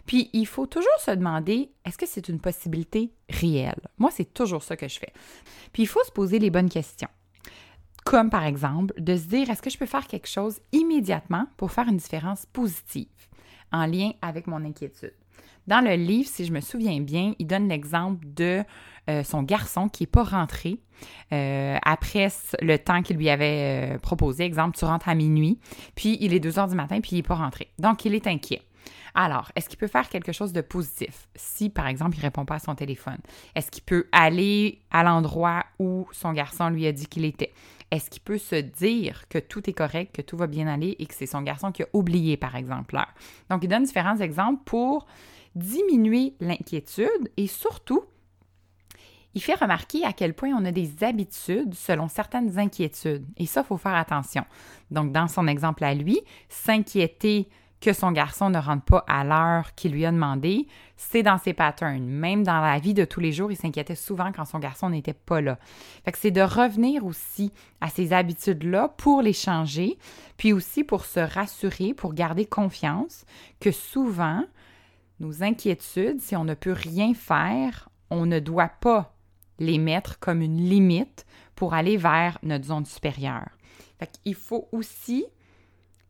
Puis 0.08 0.30
il 0.34 0.48
faut 0.48 0.66
toujours 0.66 1.00
se 1.00 1.12
demander 1.12 1.70
est-ce 1.86 1.98
que 1.98 2.08
c'est 2.08 2.28
une 2.28 2.40
possibilité 2.40 3.12
réelle? 3.30 3.88
Moi, 3.98 4.10
c'est 4.12 4.34
toujours 4.34 4.64
ça 4.64 4.76
que 4.76 4.88
je 4.88 4.98
fais. 4.98 5.14
Puis 5.74 5.84
il 5.84 5.88
faut 5.88 6.04
se 6.04 6.12
poser 6.12 6.40
les 6.40 6.50
bonnes 6.50 6.70
questions. 6.70 7.10
Comme 8.08 8.30
par 8.30 8.46
exemple 8.46 8.94
de 8.98 9.18
se 9.18 9.28
dire 9.28 9.50
est-ce 9.50 9.62
que 9.62 9.70
je 9.70 9.78
peux 9.78 9.86
faire 9.86 10.08
quelque 10.08 10.30
chose 10.30 10.62
immédiatement 10.72 11.46
pour 11.58 11.74
faire 11.74 11.90
une 11.90 11.98
différence 11.98 12.46
positive 12.46 13.08
en 13.74 13.86
lien 13.86 14.12
avec 14.22 14.48
mon 14.48 14.64
inquiétude? 14.64 15.14
Dans 15.68 15.82
le 15.82 15.96
livre, 15.96 16.30
si 16.30 16.46
je 16.46 16.54
me 16.54 16.62
souviens 16.62 17.02
bien, 17.02 17.34
il 17.38 17.48
donne 17.48 17.68
l'exemple 17.68 18.26
de 18.26 18.64
euh, 19.10 19.24
son 19.24 19.44
garçon 19.44 19.90
qui 19.90 20.04
n'est 20.04 20.08
pas 20.08 20.24
rentré 20.24 20.80
euh, 21.34 21.78
après 21.84 22.30
le 22.62 22.78
temps 22.78 23.02
qu'il 23.02 23.18
lui 23.18 23.30
avait 23.30 23.96
euh, 23.96 24.00
proposé. 24.00 24.46
Exemple, 24.46 24.78
tu 24.78 24.86
rentres 24.86 25.10
à 25.10 25.16
minuit, 25.16 25.60
puis 25.94 26.18
il 26.22 26.34
est 26.34 26.40
2 26.40 26.60
heures 26.60 26.70
du 26.70 26.76
matin, 26.76 27.02
puis 27.02 27.12
il 27.12 27.16
n'est 27.16 27.24
pas 27.24 27.36
rentré. 27.36 27.68
Donc, 27.78 28.06
il 28.06 28.16
est 28.16 28.28
inquiet. 28.28 28.62
Alors, 29.16 29.52
est-ce 29.58 29.68
qu'il 29.68 29.78
peut 29.78 29.88
faire 29.88 30.08
quelque 30.08 30.32
chose 30.32 30.54
de 30.54 30.62
positif 30.62 31.28
si, 31.36 31.70
par 31.70 31.88
exemple, 31.88 32.16
il 32.16 32.20
ne 32.20 32.26
répond 32.26 32.46
pas 32.46 32.56
à 32.56 32.60
son 32.60 32.76
téléphone? 32.76 33.18
Est-ce 33.56 33.70
qu'il 33.70 33.84
peut 33.84 34.08
aller 34.14 34.80
à 34.92 35.04
l'endroit 35.04 35.66
où 35.80 36.08
son 36.14 36.32
garçon 36.32 36.70
lui 36.70 36.88
a 36.88 36.94
dit 36.94 37.08
qu'il 37.08 37.26
était? 37.26 37.52
Est-ce 37.90 38.10
qu'il 38.10 38.22
peut 38.22 38.38
se 38.38 38.56
dire 38.56 39.28
que 39.30 39.38
tout 39.38 39.70
est 39.70 39.74
correct, 39.74 40.16
que 40.16 40.22
tout 40.22 40.36
va 40.38 40.48
bien 40.48 40.68
aller 40.68 40.96
et 41.00 41.06
que 41.06 41.14
c'est 41.14 41.26
son 41.26 41.42
garçon 41.42 41.72
qui 41.72 41.84
a 41.84 41.88
oublié, 41.94 42.36
par 42.36 42.56
exemple, 42.56 42.96
l'heure? 42.96 43.14
Donc, 43.50 43.64
il 43.64 43.70
donne 43.70 43.84
différents 43.84 44.18
exemples 44.18 44.62
pour 44.66 45.06
diminuer 45.56 46.34
l'inquiétude 46.40 47.32
et 47.38 47.48
surtout, 47.48 48.04
il 49.34 49.42
fait 49.42 49.54
remarquer 49.54 50.04
à 50.04 50.14
quel 50.14 50.34
point 50.34 50.50
on 50.50 50.66
a 50.66 50.72
des 50.72 51.04
habitudes 51.04 51.74
selon 51.76 52.08
certaines 52.08 52.58
inquiétudes. 52.58 53.26
Et 53.38 53.46
ça, 53.46 53.62
il 53.62 53.68
faut 53.68 53.78
faire 53.78 53.96
attention. 53.96 54.44
Donc, 54.92 55.12
dans 55.12 55.28
son 55.28 55.48
exemple 55.48 55.84
à 55.84 55.94
lui, 55.94 56.20
s'inquiéter 56.50 57.48
que 57.80 57.94
son 57.94 58.12
garçon 58.12 58.50
ne 58.50 58.58
rentre 58.58 58.86
pas 58.86 59.06
à 59.08 59.24
l'heure 59.24 59.76
qu'il 59.76 59.92
lui 59.92 60.06
a 60.06 60.12
demandé, 60.12 60.68
c'est 60.96 61.22
dans 61.22 61.38
ses 61.38 61.54
patterns. 61.54 62.04
Même 62.04 62.44
dans 62.44 62.60
la 62.60 62.80
vie 62.80 62.96
de 62.96 63.06
tous 63.06 63.20
les 63.20 63.32
jours, 63.32 63.52
il 63.52 63.58
s'inquiétait 63.58 63.96
souvent 63.96 64.32
quand 64.32 64.46
son 64.46 64.60
garçon 64.60 64.90
n'était 64.90 65.14
pas 65.14 65.42
là. 65.42 65.60
Fait 66.04 66.12
que 66.12 66.18
c'est 66.18 66.32
de 66.32 66.42
revenir 66.42 67.06
aussi 67.06 67.52
à 67.80 67.90
ces 67.90 68.14
habitudes-là 68.14 68.90
pour 68.98 69.22
les 69.22 69.34
changer, 69.34 69.98
puis 70.38 70.54
aussi 70.54 70.84
pour 70.84 71.06
se 71.06 71.20
rassurer, 71.20 71.94
pour 71.94 72.14
garder 72.14 72.46
confiance 72.46 73.26
que 73.60 73.72
souvent, 73.72 74.44
nos 75.20 75.44
inquiétudes, 75.44 76.20
si 76.20 76.36
on 76.36 76.46
ne 76.46 76.56
peut 76.56 76.74
rien 76.74 77.14
faire, 77.14 77.90
on 78.10 78.26
ne 78.26 78.40
doit 78.40 78.72
pas 78.82 79.14
les 79.60 79.78
mettre 79.78 80.20
comme 80.20 80.42
une 80.42 80.62
limite 80.68 81.26
pour 81.56 81.74
aller 81.74 81.98
vers 81.98 82.38
notre 82.44 82.66
zone 82.66 82.86
supérieure. 82.86 83.50
Fait 84.00 84.10
qu'il 84.24 84.36
faut 84.36 84.68
aussi 84.72 85.26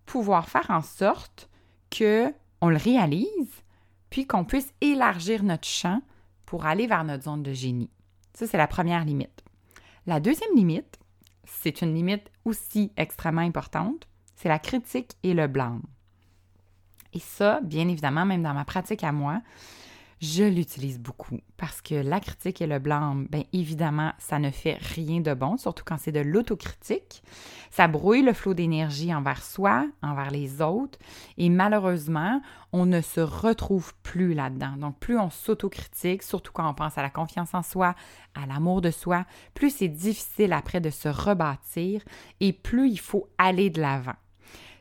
pouvoir 0.05 0.50
faire 0.50 0.69
en 0.69 0.81
sorte 0.81 1.50
que 1.89 2.34
on 2.62 2.70
le 2.70 2.77
réalise, 2.77 3.63
puis 4.10 4.25
qu'on 4.25 4.46
puisse 4.46 4.74
élargir 4.82 5.44
notre 5.44 5.67
champ 5.67 6.01
pour 6.46 6.65
aller 6.65 6.88
vers 6.88 7.03
notre 7.03 7.25
zone 7.25 7.44
de 7.44 7.53
génie. 7.53 7.89
Ça, 8.34 8.48
c'est 8.48 8.58
la 8.58 8.67
première 8.67 9.06
limite. 9.06 9.44
La 10.06 10.20
deuxième 10.20 10.56
limite, 10.56 11.00
c'est 11.44 11.82
une 11.82 11.94
limite 11.94 12.32
aussi 12.46 12.91
extrêmement 12.98 13.41
importante, 13.41 14.08
c'est 14.36 14.50
la 14.50 14.60
critique 14.60 15.17
et 15.24 15.34
le 15.34 15.48
blâme. 15.48 15.84
Et 17.13 17.20
ça, 17.20 17.60
bien 17.62 17.88
évidemment, 17.88 18.25
même 18.25 18.44
dans 18.44 18.53
ma 18.53 18.65
pratique 18.65 19.03
à 19.03 19.12
moi, 19.12 19.41
je 20.19 20.43
l'utilise 20.43 21.00
beaucoup 21.00 21.39
parce 21.57 21.81
que 21.81 21.95
la 21.95 22.19
critique 22.19 22.62
et 22.62 22.67
le 22.67 22.79
blâme, 22.79 23.27
bien 23.29 23.43
évidemment, 23.53 24.13
ça 24.17 24.39
ne 24.39 24.50
fait 24.50 24.77
rien 24.79 25.21
de 25.21 25.33
bon, 25.33 25.57
surtout 25.57 25.83
quand 25.86 25.97
c'est 26.00 26.12
de 26.12 26.19
l'autocritique. 26.19 27.24
Ça 27.69 27.88
brouille 27.88 28.24
le 28.24 28.33
flot 28.33 28.53
d'énergie 28.53 29.13
envers 29.13 29.43
soi, 29.43 29.86
envers 30.01 30.31
les 30.31 30.62
autres, 30.62 30.97
et 31.38 31.50
malheureusement, 31.50 32.41
on 32.74 32.86
ne 32.86 33.01
se 33.01 33.21
retrouve 33.21 33.93
plus 34.03 34.33
là-dedans. 34.33 34.77
Donc, 34.77 35.00
plus 35.00 35.19
on 35.19 35.29
s'autocritique, 35.29 36.24
surtout 36.24 36.51
quand 36.51 36.69
on 36.69 36.74
pense 36.74 36.97
à 36.97 37.03
la 37.03 37.09
confiance 37.09 37.53
en 37.53 37.63
soi, 37.63 37.93
à 38.33 38.45
l'amour 38.45 38.81
de 38.81 38.91
soi, 38.91 39.25
plus 39.53 39.69
c'est 39.69 39.88
difficile 39.88 40.53
après 40.53 40.81
de 40.81 40.89
se 40.89 41.09
rebâtir 41.09 42.01
et 42.39 42.53
plus 42.53 42.89
il 42.89 43.00
faut 43.00 43.29
aller 43.38 43.69
de 43.69 43.81
l'avant. 43.81 44.15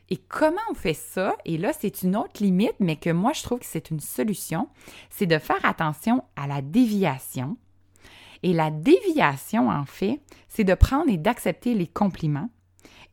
Et 0.09 0.17
comment 0.17 0.61
on 0.71 0.73
fait 0.73 0.93
ça? 0.93 1.35
Et 1.45 1.57
là, 1.57 1.73
c'est 1.77 2.03
une 2.03 2.15
autre 2.15 2.41
limite, 2.41 2.75
mais 2.79 2.95
que 2.95 3.09
moi, 3.09 3.33
je 3.33 3.43
trouve 3.43 3.59
que 3.59 3.65
c'est 3.65 3.91
une 3.91 3.99
solution, 3.99 4.69
c'est 5.09 5.25
de 5.25 5.37
faire 5.37 5.63
attention 5.63 6.23
à 6.35 6.47
la 6.47 6.61
déviation. 6.61 7.57
Et 8.43 8.53
la 8.53 8.71
déviation, 8.71 9.69
en 9.69 9.85
fait, 9.85 10.21
c'est 10.47 10.63
de 10.63 10.75
prendre 10.75 11.09
et 11.09 11.17
d'accepter 11.17 11.73
les 11.73 11.87
compliments 11.87 12.49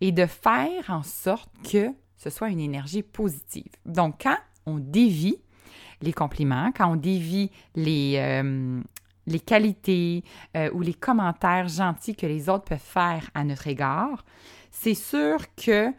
et 0.01 0.13
de 0.13 0.27
faire 0.27 0.89
en 0.89 1.03
sorte 1.03 1.51
que 1.71 1.91
ce 2.17 2.31
soit 2.31 2.49
une 2.49 2.61
énergie 2.61 3.03
positive. 3.03 3.73
Donc, 3.87 4.23
quand 4.23 4.37
on 4.67 4.79
dévie 4.79 5.39
les 6.01 6.13
compliments, 6.13 6.71
quand 6.77 6.93
on 6.93 6.97
dévie 6.97 7.51
les, 7.75 8.17
euh, 8.19 8.81
les 9.27 9.41
qualités 9.41 10.25
euh, 10.57 10.71
ou 10.73 10.81
les 10.81 10.95
commentaires 10.95 11.69
gentils 11.69 12.15
que 12.15 12.27
les 12.27 12.49
autres 12.49 12.65
peuvent 12.65 12.79
faire 12.79 13.31
à 13.35 13.45
notre 13.45 13.67
égard, 13.67 14.25
c'est 14.71 14.95
sûr 14.95 15.39
que 15.57 15.93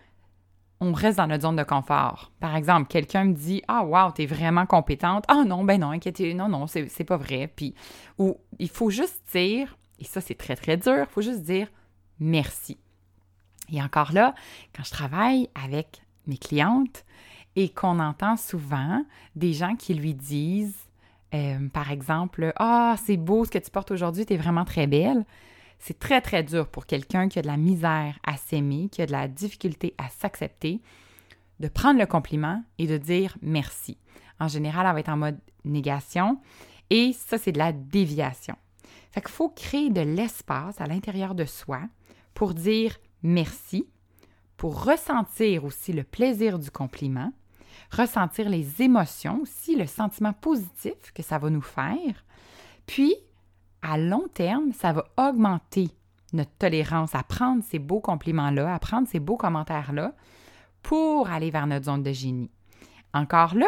on 0.81 0.93
reste 0.93 1.17
dans 1.17 1.27
notre 1.27 1.43
zone 1.43 1.55
de 1.55 1.63
confort. 1.63 2.31
Par 2.39 2.55
exemple, 2.55 2.87
quelqu'un 2.87 3.25
me 3.25 3.33
dit 3.33 3.61
Ah, 3.67 3.83
wow, 3.83 4.11
t'es 4.11 4.25
vraiment 4.25 4.65
compétente. 4.65 5.23
Ah, 5.27 5.43
non, 5.45 5.63
ben 5.63 5.79
non, 5.79 5.91
inquiétez, 5.91 6.33
non, 6.33 6.49
non, 6.49 6.67
c'est 6.67 7.03
pas 7.05 7.17
vrai. 7.17 7.51
Puis, 7.53 7.73
ou 8.17 8.37
il 8.59 8.69
faut 8.69 8.89
juste 8.89 9.21
dire, 9.31 9.77
et 9.99 10.03
ça, 10.03 10.21
c'est 10.21 10.35
très, 10.35 10.55
très 10.55 10.77
dur, 10.77 10.99
il 10.99 11.11
faut 11.11 11.21
juste 11.21 11.43
dire 11.43 11.67
merci. 12.19 12.77
Et 13.71 13.81
encore 13.81 14.11
là, 14.11 14.35
quand 14.75 14.83
je 14.83 14.91
travaille 14.91 15.49
avec 15.55 16.01
mes 16.27 16.37
clientes 16.37 17.05
et 17.55 17.69
qu'on 17.69 17.99
entend 17.99 18.37
souvent 18.37 19.03
des 19.35 19.53
gens 19.53 19.75
qui 19.75 19.93
lui 19.93 20.13
disent, 20.13 20.75
euh, 21.33 21.67
par 21.69 21.91
exemple, 21.91 22.53
Ah, 22.57 22.95
c'est 23.03 23.17
beau 23.17 23.45
ce 23.45 23.51
que 23.51 23.57
tu 23.57 23.71
portes 23.71 23.91
aujourd'hui, 23.91 24.25
t'es 24.25 24.37
vraiment 24.37 24.65
très 24.65 24.87
belle. 24.87 25.25
C'est 25.87 25.99
très, 25.99 26.19
très 26.19 26.41
dur 26.41 26.67
pour 26.67 26.87
quelqu'un 26.87 27.29
qui 27.29 27.37
a 27.37 27.43
de 27.43 27.47
la 27.47 27.57
misère 27.57 28.17
à 28.25 28.37
s'aimer, 28.37 28.89
qui 28.89 29.03
a 29.03 29.05
de 29.05 29.11
la 29.11 29.27
difficulté 29.27 29.93
à 29.99 30.09
s'accepter, 30.09 30.81
de 31.59 31.67
prendre 31.67 31.99
le 31.99 32.07
compliment 32.07 32.63
et 32.79 32.87
de 32.87 32.97
dire 32.97 33.37
merci. 33.43 33.99
En 34.39 34.47
général, 34.47 34.87
elle 34.87 34.93
va 34.93 34.99
être 35.01 35.09
en 35.09 35.17
mode 35.17 35.39
négation 35.63 36.41
et 36.89 37.13
ça, 37.13 37.37
c'est 37.37 37.51
de 37.51 37.59
la 37.59 37.71
déviation. 37.71 38.55
Fait 39.11 39.21
qu'il 39.21 39.29
faut 39.29 39.49
créer 39.49 39.91
de 39.91 40.01
l'espace 40.01 40.81
à 40.81 40.87
l'intérieur 40.87 41.35
de 41.35 41.45
soi 41.45 41.81
pour 42.33 42.55
dire 42.55 42.97
merci, 43.21 43.87
pour 44.57 44.85
ressentir 44.85 45.65
aussi 45.65 45.93
le 45.93 46.03
plaisir 46.03 46.57
du 46.57 46.71
compliment, 46.71 47.31
ressentir 47.91 48.49
les 48.49 48.81
émotions 48.81 49.41
aussi, 49.43 49.75
le 49.75 49.85
sentiment 49.85 50.33
positif 50.33 50.95
que 51.13 51.21
ça 51.21 51.37
va 51.37 51.51
nous 51.51 51.61
faire, 51.61 52.25
puis 52.87 53.15
à 53.85 53.97
long 53.97 54.27
terme, 54.33 54.71
ça 54.73 54.93
va 54.93 55.05
augmenter 55.17 55.89
notre 56.33 56.51
tolérance 56.57 57.13
à 57.13 57.23
prendre 57.23 57.63
ces 57.63 57.79
beaux 57.79 57.99
compliments-là, 57.99 58.73
à 58.73 58.79
prendre 58.79 59.07
ces 59.07 59.19
beaux 59.19 59.37
commentaires-là 59.37 60.13
pour 60.81 61.29
aller 61.29 61.51
vers 61.51 61.67
notre 61.67 61.85
zone 61.85 62.03
de 62.03 62.11
génie. 62.11 62.49
Encore 63.13 63.55
là, 63.55 63.67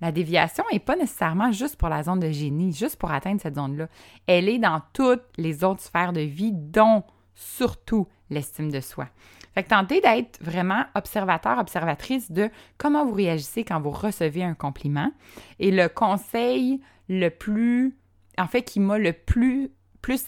la 0.00 0.12
déviation 0.12 0.64
n'est 0.70 0.80
pas 0.80 0.96
nécessairement 0.96 1.50
juste 1.50 1.76
pour 1.76 1.88
la 1.88 2.02
zone 2.02 2.20
de 2.20 2.30
génie, 2.30 2.72
juste 2.72 2.96
pour 2.96 3.10
atteindre 3.10 3.40
cette 3.40 3.54
zone-là. 3.54 3.88
Elle 4.26 4.48
est 4.48 4.58
dans 4.58 4.82
toutes 4.92 5.24
les 5.38 5.64
autres 5.64 5.80
sphères 5.80 6.12
de 6.12 6.20
vie, 6.20 6.52
dont 6.52 7.02
surtout 7.34 8.06
l'estime 8.30 8.70
de 8.70 8.80
soi. 8.80 9.08
Fait 9.54 9.62
que 9.62 9.68
tentez 9.68 10.00
d'être 10.00 10.42
vraiment 10.42 10.84
observateur, 10.94 11.58
observatrice 11.58 12.30
de 12.30 12.50
comment 12.76 13.04
vous 13.04 13.14
réagissez 13.14 13.64
quand 13.64 13.80
vous 13.80 13.90
recevez 13.90 14.44
un 14.44 14.54
compliment. 14.54 15.10
Et 15.58 15.70
le 15.70 15.88
conseil 15.88 16.80
le 17.08 17.28
plus 17.30 17.96
en 18.38 18.46
fait, 18.46 18.62
qui 18.62 18.80
m'a 18.80 18.98
le 18.98 19.12
plus, 19.12 19.70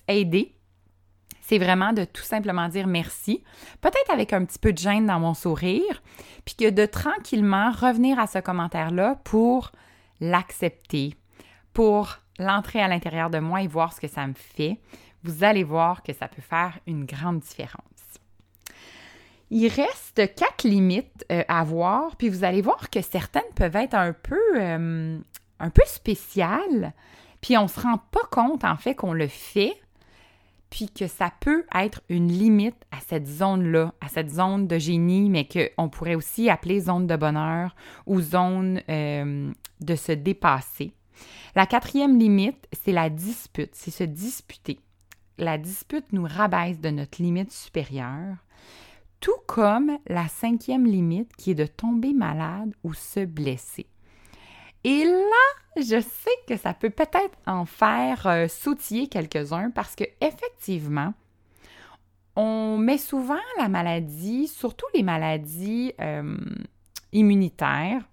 aidé, 0.09 0.55
c'est 1.41 1.59
vraiment 1.59 1.93
de 1.93 2.05
tout 2.05 2.23
simplement 2.23 2.69
dire 2.69 2.87
merci, 2.87 3.45
peut-être 3.81 4.11
avec 4.11 4.33
un 4.33 4.45
petit 4.45 4.59
peu 4.59 4.73
de 4.73 4.79
gêne 4.79 5.07
dans 5.07 5.21
mon 5.21 5.35
sourire, 5.35 6.03
puis 6.45 6.57
que 6.57 6.71
de 6.71 6.87
tranquillement 6.87 7.71
revenir 7.71 8.19
à 8.19 8.27
ce 8.27 8.39
commentaire-là 8.39 9.21
pour 9.25 9.71
l'accepter, 10.21 11.15
pour 11.73 12.19
l'entrer 12.39 12.81
à 12.81 12.89
l'intérieur 12.89 13.31
de 13.31 13.39
moi 13.39 13.63
et 13.63 13.69
voir 13.69 13.93
ce 13.93 14.01
que 14.01 14.09
ça 14.09 14.27
me 14.27 14.35
fait. 14.35 14.81
Vous 15.23 15.45
allez 15.45 15.65
voir 15.65 16.03
que 16.03 16.13
ça 16.13 16.29
peut 16.29 16.43
faire 16.43 16.79
une 16.87 17.05
grande 17.05 17.41
différence. 17.41 17.83
Il 19.51 19.69
reste 19.69 20.35
quatre 20.35 20.65
limites 20.65 21.25
euh, 21.31 21.45
à 21.47 21.63
voir, 21.63 22.17
puis 22.17 22.29
vous 22.29 22.43
allez 22.43 22.63
voir 22.63 22.91
que 22.91 23.01
certaines 23.01 23.43
peuvent 23.55 23.77
être 23.77 23.95
un 23.95 24.13
peu, 24.13 24.41
euh, 24.57 25.19
un 25.61 25.71
peu 25.71 25.83
spéciales, 25.87 26.93
Puis 27.47 27.57
on 27.57 27.69
se 27.69 27.79
rend 27.79 27.99
pas 28.11 28.25
compte, 28.29 28.65
en 28.65 28.76
fait, 28.76 28.97
qu'on 28.97 29.12
le 29.12 29.29
fait, 29.29 29.81
puis 30.69 30.91
que 30.91 31.07
ça 31.07 31.33
peut 31.38 31.65
être 31.76 32.03
une 32.09 32.26
limite 32.26 32.75
à 32.91 32.97
cette 32.99 33.29
zone-là, 33.29 33.95
à 34.00 34.09
cette 34.09 34.31
zone 34.31 34.67
de 34.67 34.81
génie, 34.81 35.31
mais 35.31 35.47
qu'on 35.47 35.88
pourrait 35.88 36.17
aussi 36.17 36.50
appeler 36.50 36.81
zone 36.81 37.07
de 37.07 37.15
bonheur 37.15 37.76
ou 38.05 38.21
zone 38.21 38.83
euh, 38.88 39.53
de 39.81 39.95
se 39.95 40.11
dépasser. 40.11 40.93
La 41.55 41.67
quatrième 41.67 42.19
limite, 42.19 42.67
c'est 42.73 42.91
la 42.91 43.11
dispute, 43.11 43.76
c'est 43.76 43.93
se 43.93 44.03
disputer. 44.03 44.81
La 45.38 45.57
dispute 45.57 46.12
nous 46.12 46.26
rabaisse 46.29 46.81
de 46.81 46.91
notre 46.91 47.23
limite 47.23 47.53
supérieure, 47.53 48.38
tout 49.21 49.38
comme 49.47 49.99
la 50.09 50.26
cinquième 50.26 50.85
limite 50.85 51.31
qui 51.37 51.53
est 51.53 51.55
de 51.55 51.67
tomber 51.67 52.12
malade 52.12 52.75
ou 52.83 52.93
se 52.93 53.25
blesser. 53.25 53.87
Et 54.88 55.05
là, 55.05 55.83
je 55.83 56.00
sais 56.00 56.31
que 56.47 56.57
ça 56.57 56.73
peut 56.73 56.90
peut-être 56.90 57.37
en 57.45 57.64
faire 57.64 58.25
euh, 58.28 58.47
sautiller 58.47 59.09
quelques-uns 59.09 59.73
parce 59.73 59.97
que 59.97 60.05
effectivement, 60.21 61.12
on 62.37 62.78
met 62.78 62.97
souvent 62.97 63.40
la 63.59 63.69
maladie, 63.69 64.47
surtout 64.47 64.87
les 64.95 65.02
maladies 65.02 65.93
euh, 66.00 66.37
immunitaires, 67.11 68.05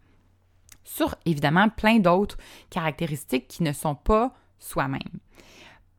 sur 0.84 1.14
évidemment 1.28 1.70
plein 1.70 2.00
d'autres 2.00 2.40
caractéristiques 2.72 3.48
qui 3.48 3.62
ne 3.62 3.72
sont 3.72 3.94
pas 3.94 4.34
soi-même. 4.58 5.20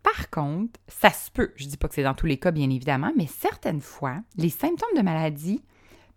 Par 0.03 0.29
contre, 0.29 0.81
ça 0.89 1.11
se 1.11 1.31
peut, 1.31 1.53
je 1.55 1.67
ne 1.67 1.71
dis 1.71 1.77
pas 1.77 1.87
que 1.87 1.95
c'est 1.95 2.03
dans 2.03 2.15
tous 2.15 2.27
les 2.27 2.39
cas 2.39 2.51
bien 2.51 2.69
évidemment, 2.69 3.13
mais 3.17 3.29
certaines 3.29 3.81
fois, 3.81 4.17
les 4.37 4.51
symptômes 4.51 4.97
de 4.97 5.03
maladie 5.03 5.63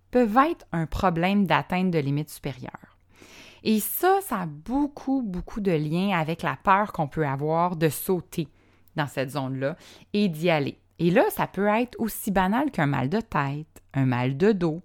peuvent 0.09 0.37
être 0.49 0.65
un 0.71 0.87
problème 0.87 1.45
d'atteinte 1.45 1.91
de 1.91 1.99
limites 1.99 2.31
supérieures. 2.31 2.96
Et 3.63 3.79
ça, 3.79 4.19
ça 4.21 4.41
a 4.41 4.45
beaucoup, 4.45 5.21
beaucoup 5.21 5.61
de 5.61 5.71
liens 5.71 6.17
avec 6.17 6.43
la 6.43 6.57
peur 6.57 6.93
qu'on 6.93 7.07
peut 7.07 7.27
avoir 7.27 7.75
de 7.75 7.89
sauter 7.89 8.47
dans 8.95 9.07
cette 9.07 9.31
zone-là 9.31 9.75
et 10.13 10.29
d'y 10.29 10.49
aller. 10.49 10.79
Et 10.99 11.11
là, 11.11 11.23
ça 11.29 11.47
peut 11.47 11.67
être 11.67 11.95
aussi 11.99 12.31
banal 12.31 12.71
qu'un 12.71 12.87
mal 12.87 13.09
de 13.09 13.21
tête, 13.21 13.83
un 13.93 14.05
mal 14.05 14.37
de 14.37 14.51
dos, 14.51 14.81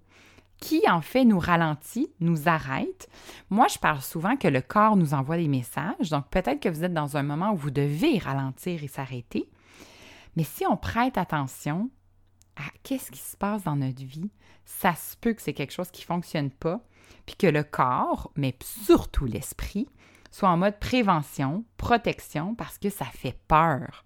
qui 0.63 0.81
en 0.89 1.01
fait 1.01 1.25
nous 1.25 1.39
ralentit, 1.39 2.09
nous 2.19 2.47
arrête. 2.47 3.09
Moi, 3.49 3.67
je 3.67 3.79
parle 3.79 4.01
souvent 4.01 4.37
que 4.37 4.47
le 4.47 4.61
corps 4.61 4.95
nous 4.95 5.13
envoie 5.13 5.37
des 5.37 5.47
messages, 5.47 6.09
donc 6.09 6.29
peut-être 6.29 6.61
que 6.61 6.69
vous 6.69 6.83
êtes 6.83 6.93
dans 6.93 7.17
un 7.17 7.23
moment 7.23 7.51
où 7.51 7.57
vous 7.57 7.71
devez 7.71 8.17
ralentir 8.17 8.83
et 8.83 8.87
s'arrêter. 8.87 9.49
Mais 10.35 10.43
si 10.43 10.65
on 10.65 10.77
prête 10.77 11.17
attention 11.17 11.89
à 12.55 12.63
qu'est-ce 12.83 13.11
qui 13.11 13.19
se 13.19 13.35
passe 13.35 13.63
dans 13.63 13.75
notre 13.75 14.03
vie, 14.03 14.31
ça 14.63 14.95
se 14.95 15.17
peut 15.17 15.33
que 15.33 15.41
c'est 15.41 15.53
quelque 15.53 15.73
chose 15.73 15.91
qui 15.91 16.03
ne 16.03 16.05
fonctionne 16.05 16.49
pas, 16.49 16.81
puis 17.25 17.35
que 17.35 17.47
le 17.47 17.63
corps, 17.63 18.31
mais 18.35 18.55
surtout 18.61 19.25
l'esprit, 19.25 19.87
soit 20.31 20.49
en 20.49 20.57
mode 20.57 20.79
prévention, 20.79 21.63
protection, 21.77 22.55
parce 22.55 22.77
que 22.77 22.89
ça 22.89 23.05
fait 23.05 23.37
peur. 23.47 24.03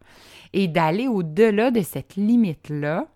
Et 0.54 0.68
d'aller 0.68 1.08
au-delà 1.08 1.72
de 1.72 1.82
cette 1.82 2.16
limite-là, 2.16 3.08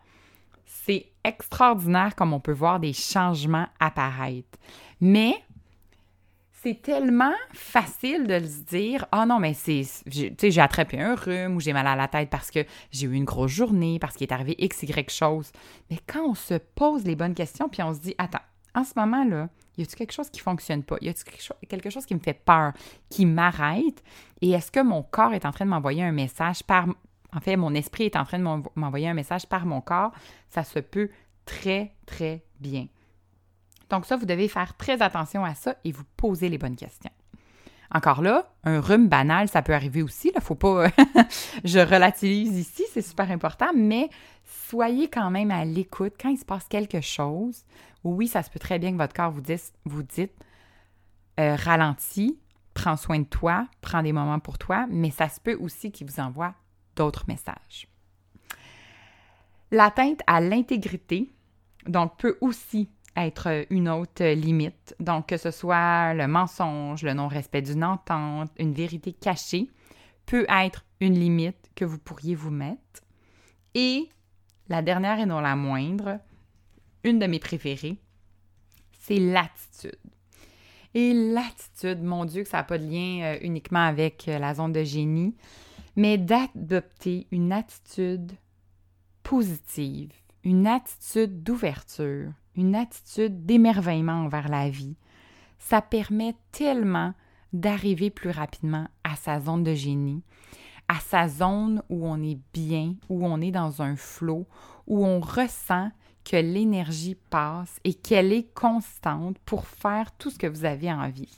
c'est 0.66 1.08
extraordinaire 1.24 2.16
comme 2.16 2.34
on 2.34 2.40
peut 2.40 2.52
voir 2.52 2.80
des 2.80 2.94
changements 2.94 3.68
apparaître. 3.80 4.58
Mais 5.00 5.36
c'est 6.64 6.82
tellement 6.82 7.34
facile 7.54 8.28
de 8.28 8.40
se 8.40 8.62
dire 8.62 9.06
Ah 9.12 9.22
oh 9.24 9.26
non, 9.28 9.40
mais 9.40 9.54
c'est. 9.54 9.84
J'ai 10.08 10.62
attrapé 10.62 11.00
un 11.00 11.16
rhume 11.16 11.56
ou 11.56 11.60
j'ai 11.60 11.74
mal 11.74 11.88
à 11.88 11.96
la 11.96 12.08
tête 12.08 12.30
parce 12.30 12.52
que 12.52 12.60
j'ai 12.92 13.08
eu 13.08 13.14
une 13.14 13.26
grosse 13.26 13.52
journée, 13.52 13.98
parce 14.00 14.16
qu'il 14.16 14.28
est 14.28 14.34
arrivé 14.34 14.56
X, 14.60 14.84
Y 14.84 15.10
chose. 15.10 15.52
Mais 15.90 15.98
quand 16.08 16.24
on 16.24 16.36
se 16.36 16.54
pose 16.54 17.04
les 17.04 17.16
bonnes 17.16 17.34
questions, 17.34 17.68
puis 17.68 17.82
on 17.82 17.94
se 17.94 18.00
dit 18.00 18.16
Attends, 18.18 18.44
en 18.76 18.84
ce 18.84 18.94
moment-là, 18.98 19.50
y 19.82 19.84
a-t-il 19.84 19.98
quelque 19.98 20.14
chose 20.14 20.30
qui 20.30 20.40
fonctionne 20.40 20.84
pas? 20.84 20.98
Y 21.02 21.10
a-t-il 21.10 21.68
quelque 21.68 21.90
chose 21.90 22.06
qui 22.06 22.16
me 22.16 22.20
fait 22.20 22.34
peur, 22.34 22.74
qui 23.10 23.26
m'arrête? 23.26 24.04
Et 24.42 24.52
est-ce 24.52 24.72
que 24.72 24.82
mon 24.82 25.04
corps 25.04 25.34
est 25.34 25.46
en 25.46 25.52
train 25.52 25.66
de 25.66 25.70
m'envoyer 25.70 26.04
un 26.04 26.12
message 26.12 26.64
par 26.64 26.88
en 27.34 27.40
fait, 27.40 27.56
mon 27.56 27.74
esprit 27.74 28.06
est 28.06 28.16
en 28.16 28.26
train 28.26 28.40
de 28.40 28.64
m'envoyer 28.76 29.08
un 29.08 29.14
message 29.14 29.46
par 29.48 29.66
mon 29.66 29.82
corps, 29.82 30.12
ça 30.50 30.64
se 30.64 30.80
peut 30.80 31.10
très, 31.46 31.94
très 32.06 32.44
bien. 32.60 32.88
Donc 33.90 34.06
ça, 34.06 34.16
vous 34.16 34.26
devez 34.26 34.48
faire 34.48 34.76
très 34.76 35.02
attention 35.02 35.44
à 35.44 35.54
ça 35.54 35.76
et 35.84 35.92
vous 35.92 36.04
poser 36.18 36.50
les 36.50 36.58
bonnes 36.58 36.76
questions. 36.76 37.12
Encore 37.94 38.22
là, 38.22 38.50
un 38.64 38.80
rhume 38.80 39.10
banal, 39.10 39.50
ça 39.50 39.62
peut 39.62 39.74
arriver 39.74 40.02
aussi. 40.02 40.30
Il 40.30 40.38
ne 40.38 40.42
faut 40.42 40.56
pas... 40.56 40.88
je 41.66 41.80
relativise 41.80 42.58
ici, 42.58 42.84
c'est 42.94 43.02
super 43.02 43.30
important, 43.32 43.72
mais 43.76 44.10
soyez 44.70 45.10
quand 45.10 45.30
même 45.30 45.52
à 45.52 45.66
l'écoute 45.66 46.14
quand 46.20 46.30
il 46.30 46.38
se 46.38 46.46
passe 46.46 46.68
quelque 46.70 47.02
chose. 47.02 47.66
Oui, 48.04 48.28
ça 48.28 48.44
se 48.44 48.50
peut 48.50 48.60
très 48.60 48.80
bien 48.80 48.92
que 48.92 48.98
votre 48.98 49.14
corps 49.14 49.32
vous 49.32 49.42
dise, 49.42 49.74
vous 49.86 50.04
dites 50.04 50.34
euh, 51.40 51.56
ralentis, 51.56 52.40
prends 52.74 52.98
soin 52.98 53.20
de 53.20 53.26
toi, 53.26 53.68
prends 53.82 54.02
des 54.04 54.14
moments 54.14 54.40
pour 54.40 54.58
toi, 54.58 54.88
mais 54.90 55.12
ça 55.12 55.30
se 55.30 55.40
peut 55.40 55.56
aussi 55.56 55.92
qu'il 55.92 56.10
vous 56.10 56.20
envoie 56.20 56.54
d'autres 56.96 57.26
messages. 57.28 57.88
L'atteinte 59.72 60.22
à 60.28 60.42
l'intégrité, 60.42 61.32
donc, 61.88 62.18
peut 62.18 62.38
aussi 62.42 62.90
être 63.16 63.66
une 63.70 63.90
autre 63.90 64.24
limite. 64.24 64.96
Donc, 65.00 65.28
que 65.28 65.38
ce 65.38 65.52
soit 65.52 66.14
le 66.14 66.28
mensonge, 66.28 67.04
le 67.04 67.14
non-respect 67.14 67.62
d'une 67.62 67.84
entente, 67.84 68.52
une 68.58 68.74
vérité 68.74 69.14
cachée, 69.14 69.70
peut 70.26 70.46
être 70.50 70.86
une 71.00 71.16
limite 71.16 71.72
que 71.76 71.86
vous 71.86 71.98
pourriez 71.98 72.36
vous 72.36 72.52
mettre. 72.52 73.02
Et 73.74 74.10
la 74.70 74.82
dernière 74.82 75.20
et 75.20 75.26
non 75.26 75.42
la 75.42 75.56
moindre, 75.56 76.20
une 77.04 77.20
de 77.20 77.26
mes 77.26 77.40
préférées, 77.40 77.98
c'est 79.00 79.20
l'attitude. 79.20 79.98
Et 80.94 81.14
l'attitude, 81.14 82.04
mon 82.04 82.26
Dieu, 82.26 82.44
que 82.44 82.50
ça 82.50 82.58
n'a 82.58 82.64
pas 82.64 82.78
de 82.78 82.86
lien 82.86 83.24
euh, 83.24 83.38
uniquement 83.42 83.86
avec 83.86 84.28
euh, 84.28 84.40
la 84.40 84.54
zone 84.54 84.74
de 84.74 84.84
génie, 84.84 85.36
mais 85.96 86.18
d'adopter 86.18 87.28
une 87.32 87.52
attitude 87.52 88.34
positive, 89.24 90.12
une 90.44 90.68
attitude 90.68 91.44
d'ouverture, 91.44 92.32
une 92.56 92.76
attitude 92.76 93.46
d'émerveillement 93.46 94.26
envers 94.26 94.50
la 94.50 94.70
vie. 94.70 94.96
Ça 95.60 95.82
permet 95.82 96.36
tellement 96.52 97.14
d'arriver 97.54 98.10
plus 98.10 98.30
rapidement 98.30 98.88
à 99.04 99.16
sa 99.16 99.40
zone 99.40 99.64
de 99.64 99.74
génie, 99.74 100.24
à 100.92 101.00
sa 101.00 101.30
zone 101.30 101.82
où 101.90 102.06
on 102.06 102.22
est 102.22 102.38
bien, 102.54 102.96
où 103.08 103.26
on 103.26 103.40
est 103.40 103.52
dans 103.52 103.82
un 103.82 103.96
flot, 103.96 104.46
où 104.88 105.06
on 105.06 105.22
ressent 105.22 105.90
que 106.26 106.36
l'énergie 106.36 107.16
passe 107.30 107.80
et 107.86 107.94
qu'elle 107.94 108.34
est 108.34 108.54
constante 108.54 109.38
pour 109.46 109.68
faire 109.68 110.12
tout 110.18 110.30
ce 110.30 110.38
que 110.38 110.48
vous 110.48 110.66
avez 110.66 110.92
envie. 110.92 111.34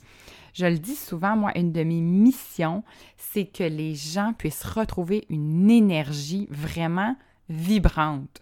Je 0.54 0.66
le 0.66 0.76
dis 0.76 0.96
souvent, 0.96 1.36
moi, 1.36 1.56
une 1.56 1.70
de 1.70 1.84
mes 1.84 2.00
missions, 2.00 2.82
c'est 3.16 3.44
que 3.44 3.62
les 3.62 3.94
gens 3.94 4.32
puissent 4.36 4.64
retrouver 4.64 5.24
une 5.30 5.70
énergie 5.70 6.48
vraiment 6.50 7.14
vibrante. 7.48 8.40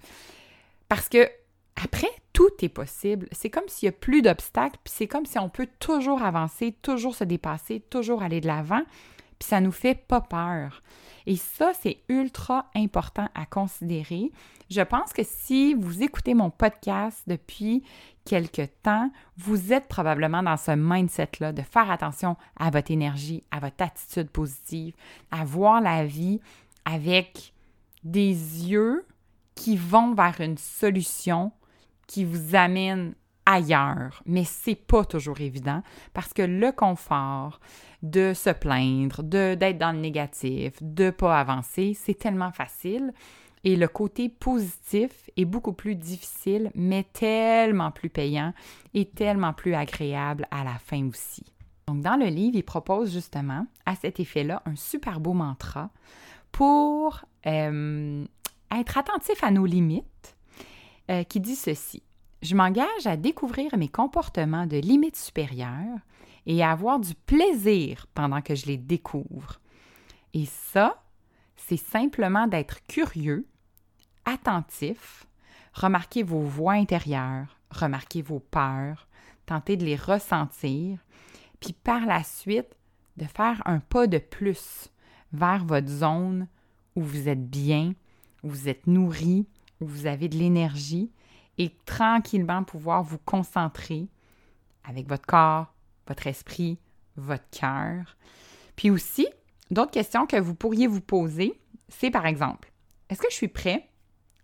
Parce 0.88 1.10
que 1.10 1.28
après, 1.76 2.10
tout 2.32 2.50
est 2.62 2.70
possible. 2.70 3.28
C'est 3.32 3.50
comme 3.50 3.68
s'il 3.68 3.88
n'y 3.88 3.94
a 3.94 3.98
plus 3.98 4.22
d'obstacles, 4.22 4.78
puis 4.82 4.94
c'est 4.96 5.08
comme 5.08 5.26
si 5.26 5.38
on 5.38 5.50
peut 5.50 5.68
toujours 5.78 6.22
avancer, 6.22 6.74
toujours 6.80 7.14
se 7.14 7.24
dépasser, 7.24 7.80
toujours 7.80 8.22
aller 8.22 8.40
de 8.40 8.46
l'avant, 8.46 8.82
puis 9.42 9.48
ça 9.48 9.60
nous 9.60 9.72
fait 9.72 9.96
pas 9.96 10.20
peur. 10.20 10.84
Et 11.26 11.34
ça, 11.34 11.72
c'est 11.74 11.98
ultra 12.08 12.70
important 12.76 13.28
à 13.34 13.44
considérer. 13.44 14.30
Je 14.70 14.82
pense 14.82 15.12
que 15.12 15.24
si 15.24 15.74
vous 15.74 16.04
écoutez 16.04 16.32
mon 16.32 16.50
podcast 16.50 17.24
depuis 17.26 17.82
quelque 18.24 18.62
temps, 18.84 19.10
vous 19.36 19.72
êtes 19.72 19.88
probablement 19.88 20.44
dans 20.44 20.56
ce 20.56 20.70
mindset-là 20.70 21.52
de 21.52 21.62
faire 21.62 21.90
attention 21.90 22.36
à 22.56 22.70
votre 22.70 22.92
énergie, 22.92 23.42
à 23.50 23.58
votre 23.58 23.82
attitude 23.82 24.30
positive, 24.30 24.94
à 25.32 25.44
voir 25.44 25.80
la 25.80 26.06
vie 26.06 26.38
avec 26.84 27.52
des 28.04 28.28
yeux 28.30 29.04
qui 29.56 29.76
vont 29.76 30.14
vers 30.14 30.40
une 30.40 30.56
solution 30.56 31.50
qui 32.06 32.24
vous 32.24 32.54
amène 32.54 33.16
ailleurs, 33.46 34.22
mais 34.26 34.44
c'est 34.44 34.74
pas 34.74 35.04
toujours 35.04 35.40
évident 35.40 35.82
parce 36.14 36.32
que 36.32 36.42
le 36.42 36.72
confort 36.72 37.60
de 38.02 38.32
se 38.34 38.50
plaindre, 38.50 39.22
de 39.22 39.54
d'être 39.54 39.78
dans 39.78 39.92
le 39.92 40.00
négatif, 40.00 40.74
de 40.80 41.10
pas 41.10 41.38
avancer, 41.38 41.94
c'est 41.94 42.18
tellement 42.18 42.52
facile 42.52 43.12
et 43.64 43.76
le 43.76 43.88
côté 43.88 44.28
positif 44.28 45.30
est 45.36 45.44
beaucoup 45.44 45.72
plus 45.72 45.94
difficile 45.94 46.70
mais 46.74 47.04
tellement 47.04 47.90
plus 47.90 48.10
payant 48.10 48.52
et 48.94 49.06
tellement 49.06 49.52
plus 49.52 49.74
agréable 49.74 50.46
à 50.50 50.64
la 50.64 50.78
fin 50.78 51.06
aussi. 51.08 51.44
Donc 51.86 52.00
dans 52.00 52.16
le 52.16 52.26
livre, 52.26 52.56
il 52.56 52.64
propose 52.64 53.12
justement 53.12 53.66
à 53.86 53.94
cet 53.96 54.20
effet-là 54.20 54.62
un 54.66 54.76
super 54.76 55.20
beau 55.20 55.32
mantra 55.32 55.90
pour 56.50 57.24
euh, 57.46 58.24
être 58.70 58.98
attentif 58.98 59.42
à 59.42 59.50
nos 59.50 59.66
limites 59.66 60.36
euh, 61.10 61.24
qui 61.24 61.40
dit 61.40 61.56
ceci. 61.56 62.02
Je 62.42 62.56
m'engage 62.56 63.06
à 63.06 63.16
découvrir 63.16 63.76
mes 63.76 63.88
comportements 63.88 64.66
de 64.66 64.76
limites 64.76 65.16
supérieures 65.16 66.00
et 66.44 66.62
à 66.64 66.72
avoir 66.72 66.98
du 66.98 67.14
plaisir 67.14 68.08
pendant 68.14 68.42
que 68.42 68.56
je 68.56 68.66
les 68.66 68.76
découvre. 68.76 69.60
Et 70.34 70.46
ça, 70.46 71.04
c'est 71.54 71.76
simplement 71.76 72.48
d'être 72.48 72.84
curieux, 72.88 73.46
attentif, 74.24 75.28
remarquer 75.72 76.24
vos 76.24 76.40
voix 76.40 76.72
intérieures, 76.72 77.60
remarquer 77.70 78.22
vos 78.22 78.40
peurs, 78.40 79.06
tenter 79.46 79.76
de 79.76 79.84
les 79.84 79.96
ressentir, 79.96 80.98
puis 81.60 81.72
par 81.72 82.06
la 82.06 82.24
suite, 82.24 82.76
de 83.18 83.24
faire 83.24 83.62
un 83.66 83.78
pas 83.78 84.08
de 84.08 84.18
plus 84.18 84.90
vers 85.32 85.64
votre 85.64 85.88
zone 85.88 86.48
où 86.96 87.02
vous 87.02 87.28
êtes 87.28 87.48
bien, 87.48 87.94
où 88.42 88.48
vous 88.48 88.68
êtes 88.68 88.88
nourri, 88.88 89.46
où 89.80 89.86
vous 89.86 90.06
avez 90.06 90.28
de 90.28 90.38
l'énergie 90.38 91.12
et 91.58 91.76
tranquillement 91.84 92.64
pouvoir 92.64 93.02
vous 93.02 93.18
concentrer 93.18 94.08
avec 94.84 95.08
votre 95.08 95.26
corps, 95.26 95.72
votre 96.06 96.26
esprit, 96.26 96.78
votre 97.16 97.48
cœur. 97.50 98.16
Puis 98.76 98.90
aussi, 98.90 99.28
d'autres 99.70 99.90
questions 99.90 100.26
que 100.26 100.40
vous 100.40 100.54
pourriez 100.54 100.86
vous 100.86 101.00
poser, 101.00 101.60
c'est 101.88 102.10
par 102.10 102.26
exemple, 102.26 102.72
est-ce 103.08 103.20
que 103.20 103.30
je 103.30 103.36
suis 103.36 103.48
prêt 103.48 103.88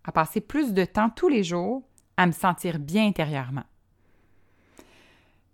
à 0.05 0.13
passer 0.13 0.41
plus 0.41 0.73
de 0.73 0.85
temps 0.85 1.11
tous 1.11 1.29
les 1.29 1.45
jours 1.45 1.83
à 2.17 2.27
me 2.27 2.33
sentir 2.33 2.79
bien 2.79 3.07
intérieurement? 3.07 3.65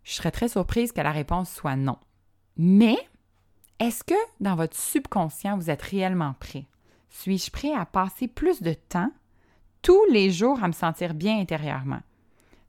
Je 0.02 0.12
serais 0.12 0.30
très 0.30 0.48
surprise 0.48 0.92
que 0.92 1.00
la 1.00 1.12
réponse 1.12 1.50
soit 1.50 1.76
non. 1.76 1.98
Mais 2.56 2.96
est-ce 3.78 4.04
que 4.04 4.14
dans 4.40 4.54
votre 4.54 4.76
subconscient, 4.76 5.56
vous 5.56 5.70
êtes 5.70 5.82
réellement 5.82 6.34
prêt? 6.38 6.66
Suis-je 7.08 7.50
prêt 7.50 7.72
à 7.72 7.86
passer 7.86 8.28
plus 8.28 8.60
de 8.60 8.74
temps 8.74 9.10
tous 9.84 10.04
les 10.10 10.32
jours 10.32 10.64
à 10.64 10.66
me 10.66 10.72
sentir 10.72 11.14
bien 11.14 11.38
intérieurement? 11.38 12.00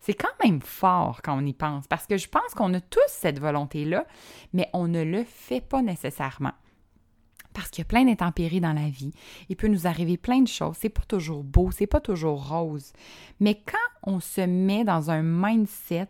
C'est 0.02 0.14
quand 0.14 0.28
même 0.44 0.62
fort 0.62 1.22
quand 1.24 1.36
on 1.36 1.46
y 1.46 1.54
pense, 1.54 1.88
parce 1.88 2.06
que 2.06 2.18
je 2.18 2.28
pense 2.28 2.54
qu'on 2.54 2.76
a 2.76 2.82
tous 2.82 3.00
cette 3.08 3.40
volonté-là, 3.40 4.06
mais 4.54 4.70
on 4.74 4.88
ne 4.88 5.02
le 5.02 5.24
fait 5.24 5.62
pas 5.62 5.82
nécessairement. 5.82 6.52
Parce 7.54 7.70
qu'il 7.70 7.82
y 7.84 7.88
a 7.88 7.90
plein 7.90 8.04
d'intempéries 8.04 8.60
dans 8.60 8.74
la 8.74 8.90
vie. 8.90 9.14
Il 9.48 9.56
peut 9.56 9.70
nous 9.70 9.88
arriver 9.88 10.18
plein 10.18 10.42
de 10.42 10.48
choses. 10.48 10.76
C'est 10.78 10.90
pas 10.90 11.06
toujours 11.08 11.44
beau, 11.44 11.72
c'est 11.72 11.88
pas 11.88 12.02
toujours 12.02 12.50
rose. 12.50 12.92
Mais 13.40 13.56
quand 13.56 14.12
on 14.12 14.20
se 14.20 14.42
met 14.42 14.84
dans 14.84 15.10
un 15.10 15.24
mindset 15.24 16.10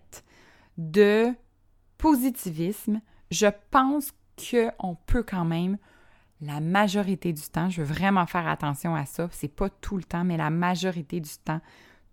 de 0.79 1.31
positivisme, 1.99 2.99
je 3.29 3.47
pense 3.69 4.11
qu'on 4.37 4.97
peut 5.05 5.23
quand 5.23 5.45
même, 5.45 5.77
la 6.41 6.59
majorité 6.59 7.33
du 7.33 7.41
temps, 7.41 7.69
je 7.69 7.81
veux 7.81 7.93
vraiment 7.93 8.25
faire 8.25 8.47
attention 8.47 8.95
à 8.95 9.05
ça, 9.05 9.29
c'est 9.31 9.47
pas 9.47 9.69
tout 9.69 9.97
le 9.97 10.03
temps, 10.03 10.23
mais 10.23 10.37
la 10.37 10.49
majorité 10.49 11.19
du 11.19 11.31
temps, 11.43 11.61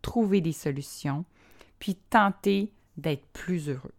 trouver 0.01 0.41
des 0.41 0.53
solutions, 0.53 1.25
puis 1.79 1.97
tenter 1.97 2.73
d'être 2.97 3.27
plus 3.33 3.69
heureux. 3.69 3.95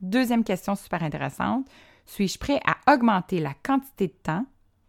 Deuxième 0.00 0.44
question 0.44 0.76
super 0.76 1.02
intéressante, 1.02 1.68
suis-je 2.06 2.38
prêt 2.38 2.60
à 2.64 2.94
augmenter 2.94 3.40
la 3.40 3.54
quantité 3.54 4.06
de 4.06 4.12
temps 4.12 4.46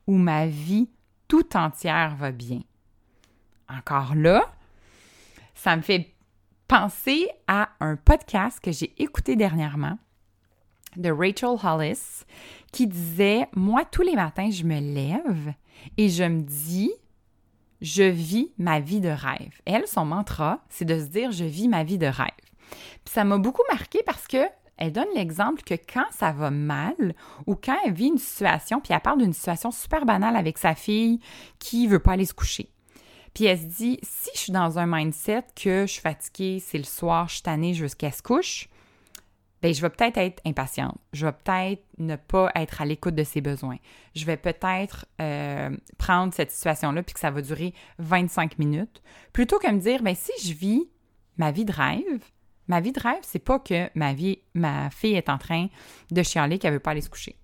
où 0.07 0.17
ma 0.17 0.45
vie 0.47 0.89
tout 1.27 1.57
entière 1.57 2.15
va 2.15 2.31
bien? 2.31 2.61
Encore 3.67 4.15
là, 4.15 4.43
ça 5.55 5.75
me 5.75 5.81
fait 5.81 6.13
penser 6.67 7.27
à 7.47 7.69
un 7.79 7.95
podcast 7.95 8.59
que 8.59 8.71
j'ai 8.71 8.93
écouté 9.01 9.35
dernièrement 9.35 9.97
de 10.95 11.11
Rachel 11.11 11.57
Hollis 11.63 12.25
qui 12.71 12.87
disait 12.87 13.47
Moi, 13.55 13.83
tous 13.91 14.01
les 14.01 14.15
matins, 14.15 14.49
je 14.49 14.63
me 14.63 14.79
lève 14.79 15.53
et 15.97 16.09
je 16.09 16.23
me 16.23 16.41
dis 16.41 16.91
Je 17.81 18.03
vis 18.03 18.51
ma 18.57 18.79
vie 18.79 19.01
de 19.01 19.09
rêve. 19.09 19.61
elle, 19.65 19.87
son 19.87 20.05
mantra, 20.05 20.63
c'est 20.69 20.85
de 20.85 20.99
se 20.99 21.05
dire 21.05 21.31
Je 21.31 21.45
vis 21.45 21.67
ma 21.67 21.83
vie 21.83 21.97
de 21.97 22.07
rêve. 22.07 22.27
Puis 22.69 23.13
ça 23.13 23.23
m'a 23.23 23.37
beaucoup 23.37 23.63
marqué 23.71 24.01
parce 24.05 24.27
que 24.27 24.45
elle 24.77 24.93
donne 24.93 25.07
l'exemple 25.13 25.61
que 25.63 25.73
quand 25.73 26.05
ça 26.09 26.31
va 26.31 26.51
mal 26.51 27.13
ou 27.45 27.55
quand 27.55 27.75
elle 27.85 27.93
vit 27.93 28.07
une 28.07 28.17
situation, 28.17 28.79
puis 28.79 28.93
elle 28.93 29.01
parle 29.01 29.19
d'une 29.19 29.33
situation 29.33 29.71
super 29.71 30.05
banale 30.05 30.37
avec 30.37 30.57
sa 30.57 30.73
fille 30.73 31.19
qui 31.59 31.85
veut 31.85 31.99
pas 31.99 32.13
aller 32.13 32.25
se 32.25 32.33
coucher. 32.33 32.69
Puis 33.33 33.43
elle 33.43 33.59
se 33.59 33.65
dit, 33.65 33.99
si 34.03 34.29
je 34.33 34.39
suis 34.39 34.51
dans 34.53 34.79
un 34.79 34.85
mindset 34.87 35.43
que 35.53 35.81
je 35.81 35.91
suis 35.91 36.01
fatiguée, 36.01 36.63
c'est 36.65 36.77
le 36.77 36.85
soir, 36.85 37.27
je 37.27 37.35
suis 37.35 37.43
tannée, 37.43 37.73
je 37.73 37.83
veux 37.83 37.89
qu'elle 37.89 38.13
se 38.13 38.21
couche, 38.21 38.69
bien, 39.61 39.71
je 39.73 39.81
vais 39.81 39.89
peut-être 39.89 40.17
être 40.17 40.41
impatiente. 40.45 40.97
Je 41.13 41.25
vais 41.25 41.31
peut-être 41.31 41.83
ne 41.97 42.15
pas 42.15 42.51
être 42.55 42.81
à 42.81 42.85
l'écoute 42.85 43.15
de 43.15 43.23
ses 43.23 43.41
besoins. 43.41 43.77
Je 44.15 44.25
vais 44.25 44.37
peut-être 44.37 45.05
euh, 45.21 45.75
prendre 45.97 46.33
cette 46.33 46.51
situation-là 46.51 47.03
puis 47.03 47.13
que 47.13 47.19
ça 47.19 47.31
va 47.31 47.41
durer 47.41 47.73
25 47.99 48.57
minutes, 48.59 49.01
plutôt 49.33 49.59
que 49.59 49.69
me 49.71 49.79
dire, 49.79 50.01
bien, 50.01 50.15
si 50.15 50.31
je 50.47 50.53
vis 50.53 50.89
ma 51.37 51.51
vie 51.51 51.65
de 51.65 51.71
rêve, 51.71 52.23
ma 52.67 52.79
vie 52.79 52.91
de 52.91 52.99
rêve, 52.99 53.21
c'est 53.23 53.39
pas 53.39 53.59
que 53.59 53.89
ma 53.95 54.13
fille 54.91 55.15
est 55.15 55.29
en 55.29 55.37
train 55.37 55.67
de 56.11 56.23
chialer 56.23 56.59
qu'elle 56.59 56.73
veut 56.73 56.79
pas 56.79 56.91
aller 56.91 57.01
se 57.01 57.09
coucher. 57.09 57.35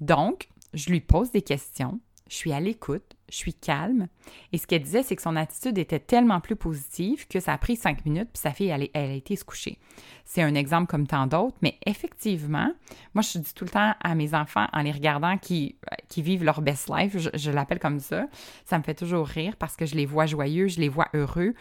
Donc, 0.00 0.48
je 0.74 0.90
lui 0.90 1.00
pose 1.00 1.30
des 1.30 1.42
questions, 1.42 2.00
je 2.28 2.34
suis 2.36 2.52
à 2.52 2.60
l'écoute, 2.60 3.16
je 3.28 3.36
suis 3.36 3.54
calme. 3.54 4.08
Et 4.52 4.58
ce 4.58 4.66
qu'elle 4.66 4.82
disait, 4.82 5.02
c'est 5.02 5.16
que 5.16 5.22
son 5.22 5.36
attitude 5.36 5.78
était 5.78 5.98
tellement 5.98 6.40
plus 6.40 6.56
positive 6.56 7.26
que 7.28 7.40
ça 7.40 7.52
a 7.52 7.58
pris 7.58 7.76
cinq 7.76 8.04
minutes, 8.04 8.30
puis 8.32 8.40
sa 8.40 8.52
fille, 8.52 8.68
elle, 8.68 8.88
a 8.94 9.12
été 9.12 9.36
se 9.36 9.44
coucher. 9.44 9.78
C'est 10.24 10.42
un 10.42 10.54
exemple 10.54 10.90
comme 10.90 11.06
tant 11.06 11.26
d'autres, 11.26 11.56
mais 11.62 11.78
effectivement, 11.86 12.72
moi, 13.14 13.22
je 13.22 13.38
dis 13.38 13.54
tout 13.54 13.64
le 13.64 13.70
temps 13.70 13.94
à 14.00 14.14
mes 14.14 14.34
enfants, 14.34 14.66
en 14.72 14.82
les 14.82 14.92
regardant, 14.92 15.36
qui, 15.38 15.76
vivent 16.16 16.44
leur 16.44 16.62
best 16.62 16.90
life, 16.94 17.16
je, 17.34 17.50
l'appelle 17.50 17.78
comme 17.78 18.00
ça, 18.00 18.26
ça 18.64 18.78
me 18.78 18.82
fait 18.82 18.94
toujours 18.94 19.26
rire 19.26 19.56
parce 19.56 19.76
que 19.76 19.86
je 19.86 19.94
les 19.94 20.06
vois 20.06 20.26
joyeux, 20.26 20.68
je 20.68 20.80
les 20.80 20.88
vois 20.88 21.08
heureux. 21.14 21.54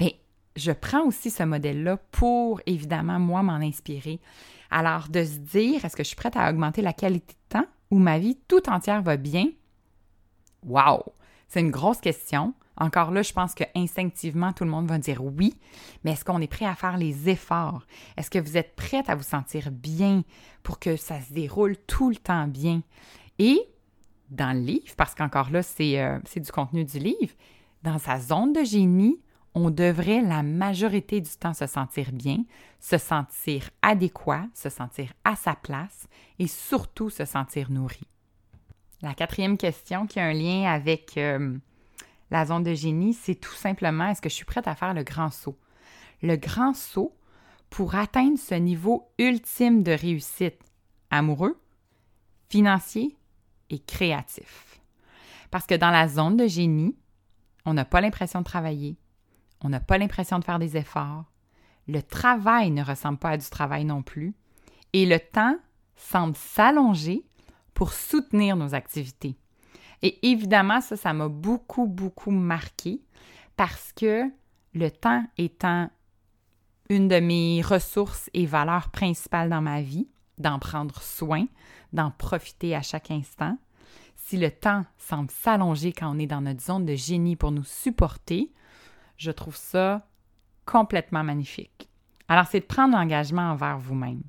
Mais 0.00 0.16
je 0.56 0.72
prends 0.72 1.04
aussi 1.06 1.30
ce 1.30 1.42
modèle-là 1.42 1.98
pour, 2.10 2.60
évidemment, 2.66 3.18
moi, 3.18 3.42
m'en 3.42 3.54
inspirer. 3.54 4.20
Alors, 4.70 5.08
de 5.08 5.24
se 5.24 5.38
dire, 5.38 5.84
est-ce 5.84 5.96
que 5.96 6.02
je 6.02 6.08
suis 6.08 6.16
prête 6.16 6.36
à 6.36 6.48
augmenter 6.50 6.82
la 6.82 6.92
qualité 6.92 7.34
de 7.34 7.58
temps 7.58 7.66
où 7.90 7.98
ma 7.98 8.18
vie 8.18 8.38
tout 8.48 8.68
entière 8.70 9.02
va 9.02 9.18
bien? 9.18 9.46
Wow! 10.66 11.02
C'est 11.48 11.60
une 11.60 11.70
grosse 11.70 12.00
question. 12.00 12.54
Encore 12.76 13.10
là, 13.10 13.22
je 13.22 13.32
pense 13.32 13.54
que 13.54 13.64
instinctivement, 13.74 14.52
tout 14.52 14.64
le 14.64 14.70
monde 14.70 14.88
va 14.88 14.98
dire 14.98 15.22
oui, 15.22 15.54
mais 16.02 16.12
est-ce 16.12 16.24
qu'on 16.24 16.40
est 16.40 16.46
prêt 16.46 16.64
à 16.64 16.74
faire 16.74 16.96
les 16.96 17.28
efforts? 17.28 17.86
Est-ce 18.16 18.30
que 18.30 18.38
vous 18.38 18.56
êtes 18.56 18.74
prête 18.74 19.10
à 19.10 19.14
vous 19.14 19.22
sentir 19.22 19.70
bien 19.70 20.24
pour 20.62 20.78
que 20.78 20.96
ça 20.96 21.20
se 21.20 21.32
déroule 21.32 21.76
tout 21.86 22.08
le 22.08 22.16
temps 22.16 22.48
bien? 22.48 22.82
Et 23.38 23.60
dans 24.30 24.56
le 24.56 24.64
livre, 24.64 24.94
parce 24.96 25.14
qu'encore 25.14 25.50
là, 25.50 25.62
c'est 25.62 26.00
euh, 26.00 26.18
du 26.34 26.50
contenu 26.50 26.84
du 26.84 26.98
livre, 26.98 27.34
dans 27.82 27.98
sa 27.98 28.18
zone 28.18 28.54
de 28.54 28.64
génie, 28.64 29.20
on 29.54 29.70
devrait 29.70 30.22
la 30.22 30.42
majorité 30.42 31.20
du 31.20 31.30
temps 31.30 31.52
se 31.52 31.66
sentir 31.66 32.12
bien, 32.12 32.38
se 32.80 32.96
sentir 32.96 33.68
adéquat, 33.82 34.46
se 34.54 34.70
sentir 34.70 35.12
à 35.24 35.36
sa 35.36 35.54
place 35.54 36.08
et 36.38 36.46
surtout 36.46 37.10
se 37.10 37.26
sentir 37.26 37.70
nourri. 37.70 38.06
La 39.02 39.14
quatrième 39.14 39.58
question 39.58 40.06
qui 40.06 40.20
a 40.20 40.24
un 40.24 40.32
lien 40.32 40.70
avec 40.70 41.18
euh, 41.18 41.58
la 42.30 42.46
zone 42.46 42.62
de 42.62 42.72
génie, 42.72 43.14
c'est 43.14 43.34
tout 43.34 43.54
simplement 43.54 44.06
est-ce 44.06 44.22
que 44.22 44.28
je 44.28 44.34
suis 44.34 44.44
prête 44.44 44.68
à 44.68 44.76
faire 44.76 44.94
le 44.94 45.02
grand 45.02 45.30
saut? 45.30 45.58
Le 46.22 46.36
grand 46.36 46.72
saut 46.72 47.16
pour 47.68 47.96
atteindre 47.96 48.38
ce 48.38 48.54
niveau 48.54 49.10
ultime 49.18 49.82
de 49.82 49.92
réussite 49.92 50.60
amoureux, 51.10 51.60
financier 52.48 53.16
et 53.70 53.80
créatif. 53.80 54.80
Parce 55.50 55.66
que 55.66 55.74
dans 55.74 55.90
la 55.90 56.06
zone 56.06 56.36
de 56.36 56.46
génie, 56.46 56.96
on 57.64 57.74
n'a 57.74 57.84
pas 57.84 58.00
l'impression 58.00 58.38
de 58.40 58.44
travailler, 58.44 58.96
on 59.62 59.68
n'a 59.68 59.80
pas 59.80 59.98
l'impression 59.98 60.38
de 60.38 60.44
faire 60.44 60.58
des 60.60 60.76
efforts, 60.76 61.24
le 61.88 62.02
travail 62.02 62.70
ne 62.70 62.84
ressemble 62.84 63.18
pas 63.18 63.30
à 63.30 63.36
du 63.36 63.48
travail 63.50 63.84
non 63.84 64.02
plus, 64.02 64.34
et 64.92 65.06
le 65.06 65.18
temps 65.18 65.56
semble 65.96 66.36
s'allonger 66.36 67.24
pour 67.74 67.92
soutenir 67.92 68.56
nos 68.56 68.74
activités. 68.74 69.36
Et 70.02 70.30
évidemment, 70.30 70.80
ça, 70.80 70.96
ça 70.96 71.12
m'a 71.12 71.28
beaucoup, 71.28 71.86
beaucoup 71.86 72.30
marqué 72.30 73.00
parce 73.56 73.92
que 73.92 74.24
le 74.74 74.90
temps 74.90 75.24
étant 75.38 75.90
une 76.88 77.08
de 77.08 77.20
mes 77.20 77.62
ressources 77.62 78.28
et 78.34 78.46
valeurs 78.46 78.90
principales 78.90 79.48
dans 79.48 79.62
ma 79.62 79.80
vie, 79.80 80.08
d'en 80.38 80.58
prendre 80.58 81.00
soin, 81.00 81.46
d'en 81.92 82.10
profiter 82.10 82.74
à 82.74 82.82
chaque 82.82 83.10
instant, 83.10 83.56
si 84.16 84.36
le 84.36 84.50
temps 84.50 84.84
semble 84.98 85.30
s'allonger 85.30 85.92
quand 85.92 86.14
on 86.14 86.18
est 86.18 86.26
dans 86.26 86.40
notre 86.40 86.62
zone 86.62 86.86
de 86.86 86.94
génie 86.94 87.36
pour 87.36 87.52
nous 87.52 87.64
supporter, 87.64 88.52
je 89.16 89.30
trouve 89.30 89.56
ça 89.56 90.06
complètement 90.64 91.24
magnifique. 91.24 91.88
Alors, 92.32 92.46
c'est 92.46 92.60
de 92.60 92.64
prendre 92.64 92.96
l'engagement 92.96 93.50
envers 93.50 93.76
vous-même. 93.76 94.22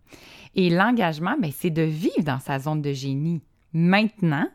Et 0.56 0.70
l'engagement, 0.70 1.38
ben, 1.40 1.54
c'est 1.54 1.70
de 1.70 1.84
vivre 1.84 2.22
dans 2.22 2.40
sa 2.40 2.60
zone 2.60 2.82
de 2.82 2.92
génie 2.92 3.42
maintenant, 3.72 4.46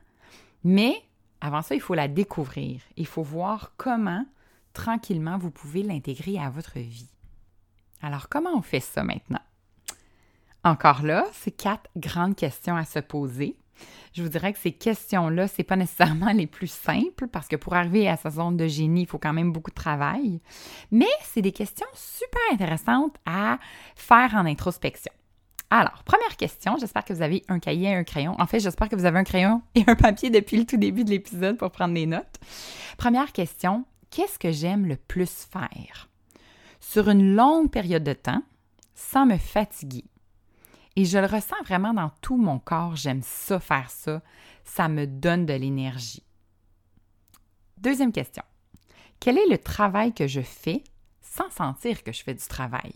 mais 0.65 0.93
avant 1.41 1.63
ça, 1.63 1.75
il 1.75 1.81
faut 1.81 1.95
la 1.95 2.09
découvrir. 2.09 2.83
Il 2.99 3.07
faut 3.07 3.23
voir 3.23 3.73
comment, 3.79 4.27
tranquillement, 4.75 5.39
vous 5.39 5.51
pouvez 5.51 5.83
l'intégrer 5.83 6.39
à 6.39 6.51
votre 6.51 6.79
vie. 6.79 7.09
Alors, 8.03 8.29
comment 8.29 8.55
on 8.55 8.61
fait 8.61 8.81
ça 8.81 9.03
maintenant? 9.03 9.41
Encore 10.63 11.01
là, 11.03 11.25
c'est 11.33 11.51
quatre 11.51 11.89
grandes 11.97 12.37
questions 12.37 12.77
à 12.77 12.85
se 12.85 12.99
poser. 12.99 13.57
Je 14.13 14.23
vous 14.23 14.29
dirais 14.29 14.53
que 14.53 14.59
ces 14.59 14.73
questions-là, 14.73 15.49
ce 15.49 15.55
n'est 15.59 15.65
pas 15.65 15.77
nécessairement 15.77 16.33
les 16.35 16.47
plus 16.47 16.71
simples 16.71 17.29
parce 17.29 17.49
que 17.49 17.57
pour 17.57 17.75
arriver 17.75 18.09
à 18.09 18.17
sa 18.17 18.31
zone 18.31 18.57
de 18.57 18.67
génie, 18.67 19.03
il 19.03 19.09
faut 19.09 19.19
quand 19.19 19.33
même 19.33 19.53
beaucoup 19.53 19.71
de 19.71 19.77
travail. 19.77 20.41
Mais 20.91 21.07
c'est 21.25 21.43
des 21.43 21.53
questions 21.53 21.87
super 21.95 22.41
intéressantes 22.53 23.17
à 23.27 23.59
faire 23.95 24.35
en 24.35 24.47
introspection. 24.47 25.13
Alors, 25.71 26.03
première 26.05 26.37
question, 26.39 26.77
j'espère 26.81 27.05
que 27.05 27.13
vous 27.13 27.21
avez 27.21 27.45
un 27.49 27.59
cahier 27.59 27.91
et 27.91 27.95
un 27.95 28.05
crayon. 28.05 28.35
En 28.39 28.47
fait, 28.47 28.59
j'espère 28.59 28.89
que 28.89 28.97
vous 28.97 29.05
avez 29.05 29.19
un 29.19 29.25
crayon 29.25 29.61
et 29.75 29.85
un 29.87 29.97
papier 29.97 30.31
depuis 30.31 30.57
le 30.57 30.65
tout 30.65 30.79
début 30.79 31.05
de 31.05 31.11
l'épisode 31.11 31.59
pour 31.59 31.71
prendre 31.71 31.95
des 31.95 32.07
notes. 32.07 32.41
Première 32.97 33.33
question, 33.33 33.85
qu'est-ce 34.11 34.39
que 34.39 34.51
j'aime 34.51 34.87
le 34.87 34.97
plus 34.97 35.47
faire? 35.51 36.09
Sur 36.81 37.11
une 37.11 37.35
longue 37.35 37.71
période 37.71 38.05
de 38.05 38.15
temps, 38.15 38.43
sans 38.95 39.27
me 39.27 39.37
fatiguer. 39.37 40.05
Et 40.99 41.05
je 41.05 41.17
le 41.17 41.27
ressens 41.27 41.63
vraiment 41.63 41.95
dans 41.95 42.11
tout 42.23 42.37
mon 42.37 42.59
corps. 42.59 42.97
J'aime 42.97 43.23
ça, 43.23 43.61
faire 43.61 43.89
ça. 43.89 44.21
Ça 44.65 44.89
me 44.89 45.07
donne 45.07 45.47
de 45.47 45.55
l'énergie. 45.55 46.25
Deuxième 47.77 48.11
question. 48.11 48.43
Quel 49.21 49.39
est 49.39 49.49
le 49.49 49.59
travail 49.59 50.13
que 50.13 50.27
je 50.27 50.41
fais 50.41 50.83
sans 51.21 51.51
sentir 51.51 52.03
que 52.03 52.11
je 52.11 52.25
fais 52.25 52.35
du 52.35 52.45
travail? 52.45 52.93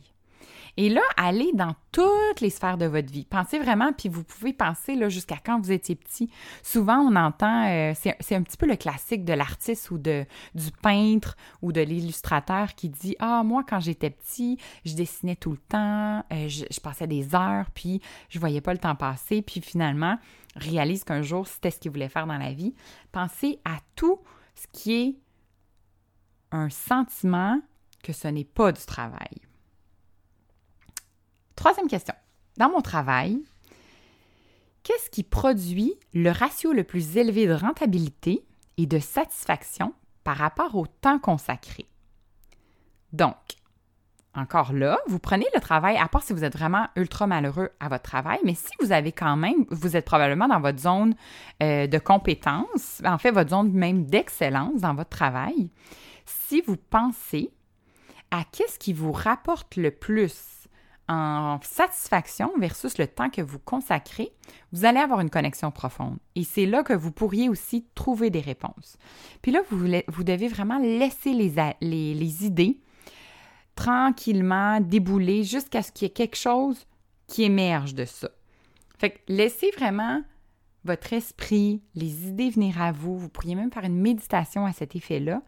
Et 0.79 0.89
là, 0.89 1.03
allez 1.19 1.53
dans 1.53 1.75
toutes 1.91 2.41
les 2.41 2.49
sphères 2.49 2.79
de 2.79 2.87
votre 2.87 3.13
vie. 3.13 3.27
Pensez 3.27 3.59
vraiment, 3.59 3.93
puis 3.93 4.09
vous 4.09 4.25
pouvez 4.25 4.55
penser 4.55 4.99
jusqu'à 5.11 5.37
quand 5.37 5.61
vous 5.61 5.71
étiez 5.71 5.95
petit. 5.95 6.31
Souvent, 6.63 6.99
on 6.99 7.15
entend, 7.15 7.69
euh, 7.69 7.93
c'est 7.95 8.35
un 8.35 8.43
petit 8.43 8.57
peu 8.57 8.67
le 8.67 8.77
classique 8.77 9.25
de 9.25 9.35
l'artiste 9.35 9.91
ou 9.91 9.99
de, 9.99 10.25
du 10.55 10.71
peintre 10.83 11.37
ou 11.61 11.73
de 11.73 11.83
l'illustrateur 11.83 12.75
qui 12.75 12.89
dit 12.89 13.17
Ah, 13.19 13.43
moi, 13.45 13.65
quand 13.69 13.81
j'étais 13.81 14.09
petit, 14.09 14.57
je 14.87 14.95
dessinais 14.95 15.37
tout 15.37 15.51
le 15.51 15.59
temps, 15.59 16.25
euh, 16.33 16.49
je, 16.49 16.65
je, 16.71 16.81
passais 16.81 17.07
des 17.07 17.35
heures, 17.35 17.71
puis 17.75 18.01
je 18.31 18.39
voyais 18.39 18.63
pas 18.63 18.73
le 18.73 18.79
temps 18.79 18.97
passer, 18.97 19.43
puis 19.43 19.61
finalement, 19.61 20.19
réalise 20.57 21.05
qu'un 21.05 21.23
jour, 21.23 21.47
c'était 21.47 21.71
ce 21.71 21.81
qu'il 21.81 21.91
voulait 21.91 22.09
faire 22.09 22.27
dans 22.27 22.39
la 22.39 22.53
vie. 22.53 22.75
Pensez 23.13 23.61
à 23.67 23.77
tout 23.95 24.21
ce 24.55 24.67
qui 24.73 24.95
est 24.95 25.17
un 26.51 26.71
sentiment 26.71 27.61
que 28.03 28.13
ce 28.13 28.29
n'est 28.29 28.45
pas 28.45 28.73
du 28.73 28.85
travail. 28.85 29.43
Troisième 31.63 31.87
question. 31.87 32.17
Dans 32.57 32.71
mon 32.71 32.81
travail, 32.81 33.41
qu'est-ce 34.83 35.09
qui 35.11 35.23
produit 35.23 35.95
le 36.13 36.31
ratio 36.31 36.73
le 36.73 36.83
plus 36.83 37.17
élevé 37.17 37.47
de 37.47 37.53
rentabilité 37.53 38.45
et 38.79 38.87
de 38.87 38.99
satisfaction 38.99 39.95
par 40.25 40.39
rapport 40.39 40.75
au 40.75 40.89
temps 40.89 41.21
consacré? 41.21 41.87
Donc, 43.13 43.37
encore 44.35 44.73
là, 44.73 44.99
vous 45.07 45.21
prenez 45.21 45.47
le 45.55 45.61
travail, 45.61 45.97
à 45.99 46.09
part 46.09 46.25
si 46.25 46.33
vous 46.33 46.43
êtes 46.43 46.59
vraiment 46.59 46.89
ultra 46.97 47.29
malheureux 47.29 47.71
à 47.79 47.89
votre 47.89 48.03
travail, 48.03 48.41
mais 48.43 48.57
si 48.57 48.73
vous 48.81 48.91
avez 48.91 49.13
quand 49.13 49.37
même, 49.37 49.65
vous 49.71 49.97
êtes 49.97 50.05
probablement 50.05 50.49
dans 50.49 50.61
votre 50.61 50.81
zone 50.81 51.15
euh, 51.63 51.87
de 51.87 51.99
compétence, 52.01 53.01
en 53.05 53.19
fait, 53.19 53.31
votre 53.31 53.51
zone 53.51 53.71
même 53.71 54.07
d'excellence 54.07 54.81
dans 54.81 54.97
votre 54.97 55.11
travail, 55.11 55.71
si 56.27 56.61
vous 56.63 56.77
pensez 56.77 57.53
à 58.33 58.43
qu'est-ce 58.51 58.81
qui 58.81 58.93
vous 58.93 59.13
rapporte 59.13 59.77
le 59.77 59.93
plus 59.93 60.62
satisfaction 61.63 62.53
versus 62.59 62.99
le 62.99 63.07
temps 63.07 63.31
que 63.31 63.43
vous 63.43 63.59
consacrez, 63.59 64.33
vous 64.73 64.85
allez 64.85 64.99
avoir 64.99 65.21
une 65.21 65.31
connexion 65.31 65.71
profonde. 65.71 66.19
Et 66.35 66.45
c'est 66.45 66.67
là 66.67 66.83
que 66.83 66.93
vous 66.93 67.13
pourriez 67.13 67.49
aussi 67.49 67.87
trouver 67.95 68.31
des 68.31 68.41
réponses. 68.41 68.97
Puis 69.43 69.53
là, 69.53 69.61
vous, 69.71 70.25
devez 70.25 70.49
vraiment 70.49 70.79
laisser 70.79 71.33
les, 71.33 71.55
les, 71.81 72.15
les 72.15 72.45
idées 72.45 72.79
tranquillement 73.75 74.81
débouler 74.81 75.45
jusqu'à 75.45 75.83
ce 75.83 75.93
qu'il 75.93 76.07
y 76.07 76.11
ait 76.11 76.15
quelque 76.15 76.37
chose 76.37 76.87
qui 77.27 77.45
émerge 77.45 77.95
de 77.95 78.05
ça. 78.05 78.31
Fait 78.99 79.11
que 79.11 79.19
laissez 79.29 79.71
vraiment 79.77 80.23
votre 80.85 81.13
esprit, 81.13 81.83
les 81.95 82.29
idées 82.29 82.51
venir 82.51 82.81
à 82.81 82.93
vous. 82.93 83.19
Vous 83.19 83.29
pourriez 83.29 83.55
même 83.55 83.73
faire 83.73 83.85
une 83.85 84.01
méditation 84.01 84.67
à 84.67 84.73
cet 84.73 84.97
effet-là 84.97 85.43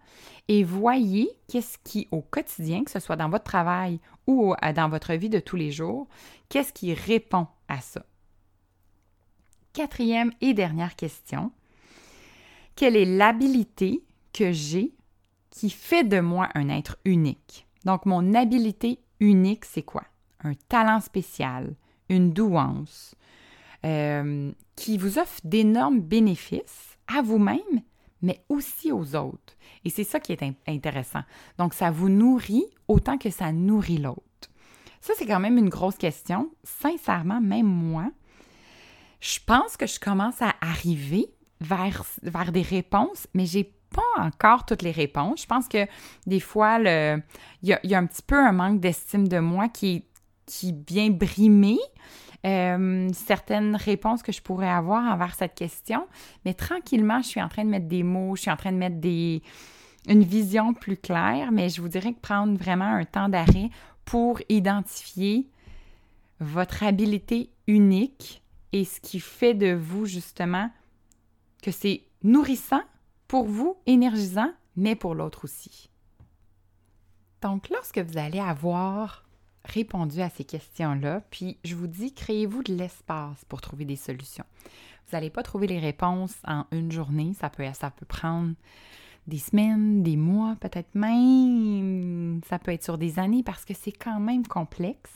et 0.48 0.62
voyez 0.62 1.28
qu'est-ce 1.48 1.78
qui, 1.82 2.06
au 2.10 2.20
quotidien, 2.20 2.84
que 2.84 2.90
ce 2.90 3.00
soit 3.00 3.16
dans 3.16 3.28
votre 3.28 3.44
travail 3.44 4.00
ou 4.26 4.54
dans 4.74 4.88
votre 4.88 5.14
vie 5.14 5.28
de 5.28 5.40
tous 5.40 5.56
les 5.56 5.70
jours, 5.70 6.08
qu'est-ce 6.48 6.72
qui 6.72 6.94
répond 6.94 7.46
à 7.68 7.80
ça? 7.80 8.04
Quatrième 9.72 10.32
et 10.40 10.54
dernière 10.54 10.94
question. 10.94 11.50
Quelle 12.76 12.96
est 12.96 13.04
l'habilité 13.04 14.04
que 14.32 14.52
j'ai 14.52 14.94
qui 15.50 15.70
fait 15.70 16.04
de 16.04 16.20
moi 16.20 16.48
un 16.54 16.68
être 16.68 16.98
unique? 17.04 17.66
Donc, 17.84 18.06
mon 18.06 18.34
habilité 18.34 19.00
unique, 19.20 19.64
c'est 19.64 19.82
quoi? 19.82 20.04
Un 20.42 20.54
talent 20.68 21.00
spécial, 21.00 21.74
une 22.08 22.32
douance, 22.32 23.14
euh, 23.84 24.50
qui 24.76 24.98
vous 24.98 25.18
offre 25.18 25.40
d'énormes 25.44 26.00
bénéfices 26.00 26.96
à 27.06 27.22
vous-même, 27.22 27.82
mais 28.22 28.42
aussi 28.48 28.90
aux 28.92 29.14
autres. 29.14 29.54
Et 29.84 29.90
c'est 29.90 30.04
ça 30.04 30.20
qui 30.20 30.32
est 30.32 30.42
intéressant. 30.66 31.22
Donc, 31.58 31.74
ça 31.74 31.90
vous 31.90 32.08
nourrit 32.08 32.64
autant 32.88 33.18
que 33.18 33.30
ça 33.30 33.52
nourrit 33.52 33.98
l'autre. 33.98 34.22
Ça, 35.00 35.12
c'est 35.18 35.26
quand 35.26 35.40
même 35.40 35.58
une 35.58 35.68
grosse 35.68 35.96
question. 35.98 36.50
Sincèrement, 36.62 37.40
même 37.40 37.66
moi, 37.66 38.10
je 39.20 39.38
pense 39.46 39.76
que 39.76 39.86
je 39.86 40.00
commence 40.00 40.40
à 40.40 40.54
arriver 40.62 41.26
vers, 41.60 42.04
vers 42.22 42.52
des 42.52 42.62
réponses, 42.62 43.26
mais 43.34 43.44
j'ai 43.44 43.64
pas 43.64 44.22
encore 44.22 44.64
toutes 44.64 44.82
les 44.82 44.92
réponses. 44.92 45.42
Je 45.42 45.46
pense 45.46 45.68
que 45.68 45.86
des 46.26 46.40
fois, 46.40 46.78
il 46.78 47.22
y, 47.62 47.72
a, 47.72 47.98
un 47.98 48.06
petit 48.06 48.22
peu 48.22 48.36
un 48.36 48.52
manque 48.52 48.80
d'estime 48.80 49.28
de 49.28 49.38
moi 49.38 49.68
qui, 49.68 50.04
qui 50.46 50.74
vient 50.86 51.10
brimer 51.10 51.78
euh, 52.44 53.08
certaines 53.12 53.76
réponses 53.76 54.22
que 54.22 54.32
je 54.32 54.42
pourrais 54.42 54.68
avoir 54.68 55.02
envers 55.12 55.34
cette 55.34 55.54
question, 55.54 56.06
mais 56.44 56.54
tranquillement, 56.54 57.22
je 57.22 57.28
suis 57.28 57.42
en 57.42 57.48
train 57.48 57.64
de 57.64 57.70
mettre 57.70 57.88
des 57.88 58.02
mots, 58.02 58.36
je 58.36 58.42
suis 58.42 58.50
en 58.50 58.56
train 58.56 58.72
de 58.72 58.76
mettre 58.76 58.96
des, 58.96 59.42
une 60.08 60.22
vision 60.22 60.74
plus 60.74 60.96
claire, 60.96 61.52
mais 61.52 61.68
je 61.68 61.80
vous 61.80 61.88
dirais 61.88 62.12
que 62.12 62.20
prendre 62.20 62.56
vraiment 62.58 62.84
un 62.84 63.04
temps 63.04 63.28
d'arrêt 63.28 63.70
pour 64.04 64.40
identifier 64.48 65.48
votre 66.40 66.82
habilité 66.82 67.50
unique 67.66 68.42
et 68.72 68.84
ce 68.84 69.00
qui 69.00 69.20
fait 69.20 69.54
de 69.54 69.72
vous 69.72 70.04
justement 70.04 70.70
que 71.62 71.70
c'est 71.70 72.02
nourrissant 72.22 72.82
pour 73.28 73.44
vous, 73.44 73.76
énergisant, 73.86 74.52
mais 74.76 74.96
pour 74.96 75.14
l'autre 75.14 75.44
aussi. 75.44 75.88
Donc, 77.40 77.68
lorsque 77.70 77.98
vous 77.98 78.18
allez 78.18 78.40
avoir 78.40 79.23
répondu 79.64 80.20
à 80.20 80.30
ces 80.30 80.44
questions-là. 80.44 81.22
Puis 81.30 81.58
je 81.64 81.74
vous 81.74 81.86
dis, 81.86 82.12
créez-vous 82.12 82.62
de 82.62 82.74
l'espace 82.74 83.44
pour 83.46 83.60
trouver 83.60 83.84
des 83.84 83.96
solutions. 83.96 84.44
Vous 85.06 85.16
n'allez 85.16 85.30
pas 85.30 85.42
trouver 85.42 85.66
les 85.66 85.78
réponses 85.78 86.36
en 86.46 86.66
une 86.72 86.90
journée. 86.90 87.34
Ça 87.38 87.50
peut, 87.50 87.64
ça 87.74 87.90
peut 87.90 88.06
prendre 88.06 88.54
des 89.26 89.38
semaines, 89.38 90.02
des 90.02 90.16
mois, 90.16 90.56
peut-être 90.60 90.94
même. 90.94 92.40
Ça 92.48 92.58
peut 92.58 92.72
être 92.72 92.84
sur 92.84 92.98
des 92.98 93.18
années 93.18 93.42
parce 93.42 93.64
que 93.64 93.74
c'est 93.74 93.92
quand 93.92 94.20
même 94.20 94.46
complexe. 94.46 95.12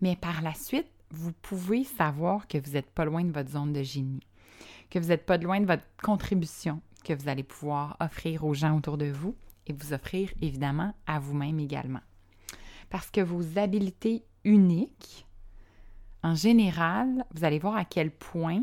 Mais 0.00 0.16
par 0.16 0.42
la 0.42 0.54
suite, 0.54 0.88
vous 1.10 1.32
pouvez 1.32 1.84
savoir 1.84 2.46
que 2.46 2.58
vous 2.58 2.72
n'êtes 2.72 2.90
pas 2.90 3.04
loin 3.04 3.24
de 3.24 3.32
votre 3.32 3.50
zone 3.50 3.72
de 3.72 3.82
génie, 3.82 4.26
que 4.90 4.98
vous 4.98 5.08
n'êtes 5.08 5.26
pas 5.26 5.38
loin 5.38 5.60
de 5.60 5.66
votre 5.66 5.84
contribution 6.02 6.80
que 7.04 7.14
vous 7.14 7.28
allez 7.28 7.42
pouvoir 7.42 7.96
offrir 8.00 8.44
aux 8.44 8.54
gens 8.54 8.76
autour 8.76 8.98
de 8.98 9.06
vous 9.06 9.34
et 9.66 9.72
vous 9.72 9.92
offrir 9.92 10.30
évidemment 10.42 10.94
à 11.06 11.18
vous-même 11.18 11.58
également 11.60 12.00
parce 12.90 13.10
que 13.10 13.20
vos 13.20 13.58
habiletés 13.58 14.24
uniques, 14.44 15.26
en 16.22 16.34
général, 16.34 17.24
vous 17.34 17.44
allez 17.44 17.58
voir 17.58 17.76
à 17.76 17.84
quel 17.84 18.10
point 18.10 18.62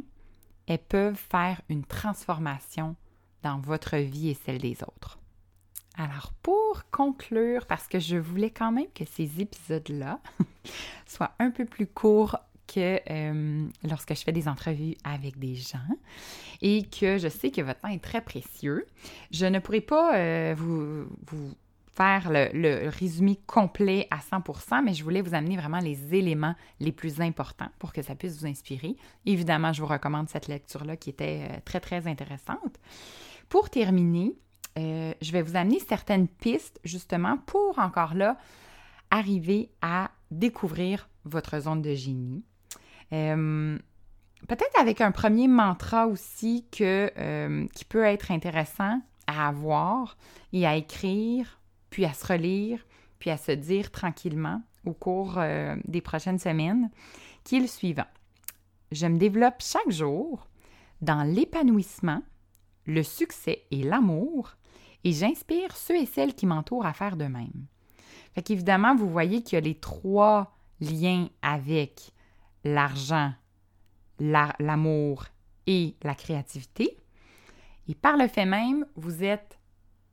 elles 0.68 0.80
peuvent 0.80 1.16
faire 1.16 1.62
une 1.70 1.86
transformation 1.86 2.96
dans 3.44 3.60
votre 3.60 3.98
vie 3.98 4.30
et 4.30 4.34
celle 4.34 4.60
des 4.60 4.78
autres. 4.84 5.20
Alors, 5.98 6.34
pour 6.42 6.84
conclure, 6.92 7.66
parce 7.68 7.88
que 7.88 8.00
je 8.00 8.18
voulais 8.18 8.50
quand 8.50 8.72
même 8.72 8.92
que 8.94 9.06
ces 9.06 9.40
épisodes-là 9.40 10.20
soient 11.06 11.32
un 11.40 11.52
peu 11.52 11.66
plus 11.66 11.88
courts 11.88 12.38
que 12.68 13.00
euh, 13.10 13.68
lorsque 13.84 14.16
je 14.16 14.24
fais 14.24 14.32
des 14.32 14.48
entrevues 14.48 14.96
avec 15.04 15.38
des 15.38 15.56
gens 15.56 15.78
et 16.62 16.84
que 16.84 17.18
je 17.18 17.30
sais 17.30 17.52
que 17.52 17.62
votre 17.62 17.80
temps 17.80 17.90
est 17.90 18.04
très 18.04 18.22
précieux, 18.22 18.88
je 19.32 19.46
ne 19.46 19.60
pourrai 19.60 19.82
pas 19.82 20.18
euh, 20.18 20.56
vous 20.58 21.56
faire 21.96 22.30
le, 22.30 22.90
résumé 22.90 23.40
complet 23.48 24.08
à 24.12 24.18
100%, 24.18 24.84
mais 24.84 24.94
je 24.94 25.04
voulais 25.04 25.22
vous 25.22 25.34
amener 25.34 25.56
vraiment 25.56 25.80
les 25.80 26.14
éléments 26.14 26.56
les 26.82 26.92
plus 26.92 27.22
importants 27.22 27.70
pour 27.80 27.94
que 27.94 28.02
ça 28.02 28.16
puisse 28.16 28.40
vous 28.40 28.48
inspirer. 28.48 28.98
Évidemment, 29.26 29.72
je 29.72 29.82
vous 29.82 29.88
recommande 29.88 30.28
cette 30.28 30.50
lecture-là 30.50 30.98
qui 30.98 31.10
était 31.10 31.48
euh, 31.50 31.58
très, 31.64 31.80
très 31.80 32.06
intéressante. 32.08 32.80
Pour 33.48 33.70
terminer, 33.70 34.36
euh, 34.78 35.14
je 35.22 35.32
vais 35.32 35.42
vous 35.42 35.56
amener 35.56 35.80
certaines 35.80 36.28
pistes 36.28 36.82
justement 36.84 37.38
pour 37.46 37.80
encore 37.80 38.14
là 38.14 38.38
arriver 39.10 39.70
à 39.82 40.12
découvrir 40.32 41.08
votre 41.24 41.58
zone 41.62 41.82
de 41.82 41.96
génie. 41.96 42.44
Euh, 43.14 43.78
peut-être 44.50 44.78
avec 44.78 45.00
un 45.00 45.12
premier 45.12 45.48
mantra 45.48 46.08
aussi 46.08 46.66
que, 46.72 47.66
qui 47.74 47.86
peut 47.86 48.04
être 48.04 48.32
intéressant 48.32 49.00
à 49.28 49.48
avoir 49.48 50.18
et 50.52 50.68
à 50.68 50.76
écrire 50.76 51.58
puis 51.90 52.06
à 52.06 52.14
se 52.14 52.26
relire, 52.26 52.86
puis 53.20 53.30
à 53.30 53.38
se 53.38 53.52
dire 53.52 53.92
tranquillement 53.92 54.62
au 54.86 54.94
cours 54.94 55.38
euh, 55.38 55.76
des 55.86 56.02
prochaines 56.02 56.40
semaines, 56.40 56.90
qui 57.44 57.58
est 57.58 57.62
le 57.62 57.68
suivant. 57.68 58.08
Je 58.92 59.08
me 59.08 59.18
développe 59.18 59.62
chaque 59.62 59.92
jour 59.92 60.48
dans 61.02 61.24
l'épanouissement, 61.24 62.22
le 62.86 63.04
succès 63.04 63.64
et 63.72 63.84
l'amour, 63.84 64.56
et 65.04 65.12
j'inspire 65.12 65.76
ceux 65.76 65.98
et 65.98 66.06
celles 66.06 66.36
qui 66.36 66.46
m'entourent 66.46 66.86
à 66.86 66.94
faire 66.94 67.18
de 67.18 67.26
même. 67.26 67.66
Fait 68.34 68.42
qu'évidemment, 68.42 68.96
vous 68.96 69.10
voyez 69.10 69.42
qu'il 69.42 69.56
y 69.56 69.58
a 69.58 69.62
les 69.62 69.80
trois 69.80 70.58
liens 70.82 71.30
avec 71.42 72.12
l'argent, 72.64 73.32
l'amour 74.20 75.26
et 75.68 75.96
la 76.04 76.16
créativité. 76.16 76.98
Et 77.88 77.96
par 77.96 78.18
le 78.18 78.28
fait 78.28 78.46
même, 78.46 78.86
vous 78.96 79.24
êtes 79.24 79.60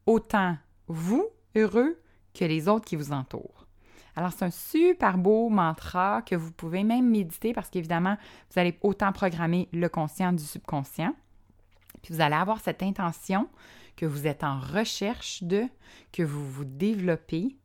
autant 0.07 0.57
vous 0.89 1.27
heureux 1.57 1.99
que 2.35 2.45
les 2.45 2.69
autres 2.69 2.85
qui 2.85 2.97
vous 2.97 3.13
entourent. 3.13 3.67
Alors, 4.15 4.33
c'est 4.33 4.45
un 4.45 4.51
super 4.51 5.17
beau 5.17 5.49
mantra 5.49 6.23
que 6.23 6.35
vous 6.35 6.53
pouvez 6.53 6.85
même 6.85 7.09
méditer 7.09 7.55
parce 7.55 7.71
qu'évidemment, 7.71 8.17
vous 8.51 8.61
allez 8.61 8.79
autant 8.83 9.13
programmer 9.13 9.69
le 9.73 9.89
conscient 9.89 10.33
du 10.33 10.45
subconscient. 10.45 11.15
Puis 12.03 12.15
vous 12.15 12.21
allez 12.21 12.35
avoir 12.35 12.61
cette 12.61 12.83
intention 12.83 13.49
que 13.97 14.07
vous 14.07 14.27
êtes 14.27 14.45
en 14.45 14.59
recherche 14.59 15.43
de, 15.43 15.65
que 16.13 16.23
vous 16.23 16.45
vous 16.51 16.65
développez. 16.65 17.57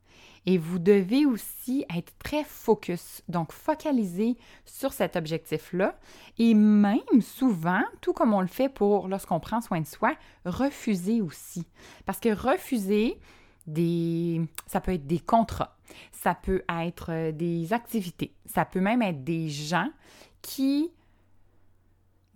Et 0.45 0.57
vous 0.57 0.79
devez 0.79 1.25
aussi 1.25 1.83
être 1.93 2.17
très 2.19 2.45
focus, 2.45 3.21
donc 3.27 3.51
focaliser 3.51 4.37
sur 4.63 4.93
cet 4.93 5.17
objectif-là. 5.17 5.99
Et 6.37 6.53
même 6.53 7.21
souvent, 7.21 7.81
tout 7.99 8.13
comme 8.13 8.33
on 8.33 8.39
le 8.39 8.47
fait 8.47 8.69
pour 8.69 9.09
lorsqu'on 9.09 9.41
prend 9.41 9.59
soin 9.59 9.81
de 9.81 9.85
soi, 9.85 10.15
refuser 10.45 11.21
aussi. 11.21 11.67
Parce 12.05 12.21
que 12.21 12.29
refuser, 12.29 13.19
des, 13.67 14.41
ça 14.65 14.81
peut 14.81 14.93
être 14.93 15.05
des 15.05 15.19
contrats, 15.19 15.77
ça 16.11 16.33
peut 16.33 16.63
être 16.69 17.11
euh, 17.11 17.31
des 17.31 17.73
activités, 17.73 18.33
ça 18.45 18.65
peut 18.65 18.79
même 18.79 19.01
être 19.01 19.23
des 19.23 19.49
gens 19.49 19.89
qui 20.41 20.91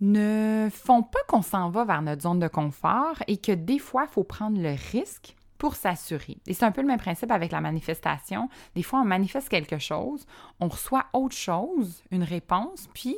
ne 0.00 0.68
font 0.70 1.02
pas 1.02 1.20
qu'on 1.28 1.42
s'en 1.42 1.70
va 1.70 1.84
vers 1.84 2.02
notre 2.02 2.22
zone 2.22 2.40
de 2.40 2.48
confort 2.48 3.22
et 3.28 3.36
que 3.36 3.52
des 3.52 3.78
fois, 3.78 4.06
il 4.08 4.12
faut 4.12 4.24
prendre 4.24 4.60
le 4.60 4.74
risque 4.90 5.36
pour 5.58 5.76
s'assurer. 5.76 6.38
Et 6.48 6.54
c'est 6.54 6.64
un 6.64 6.72
peu 6.72 6.80
le 6.80 6.88
même 6.88 6.98
principe 6.98 7.30
avec 7.30 7.52
la 7.52 7.60
manifestation. 7.60 8.48
Des 8.74 8.82
fois, 8.82 9.00
on 9.00 9.04
manifeste 9.04 9.48
quelque 9.48 9.78
chose, 9.78 10.26
on 10.58 10.66
reçoit 10.66 11.06
autre 11.12 11.36
chose, 11.36 12.02
une 12.10 12.24
réponse, 12.24 12.88
puis 12.92 13.16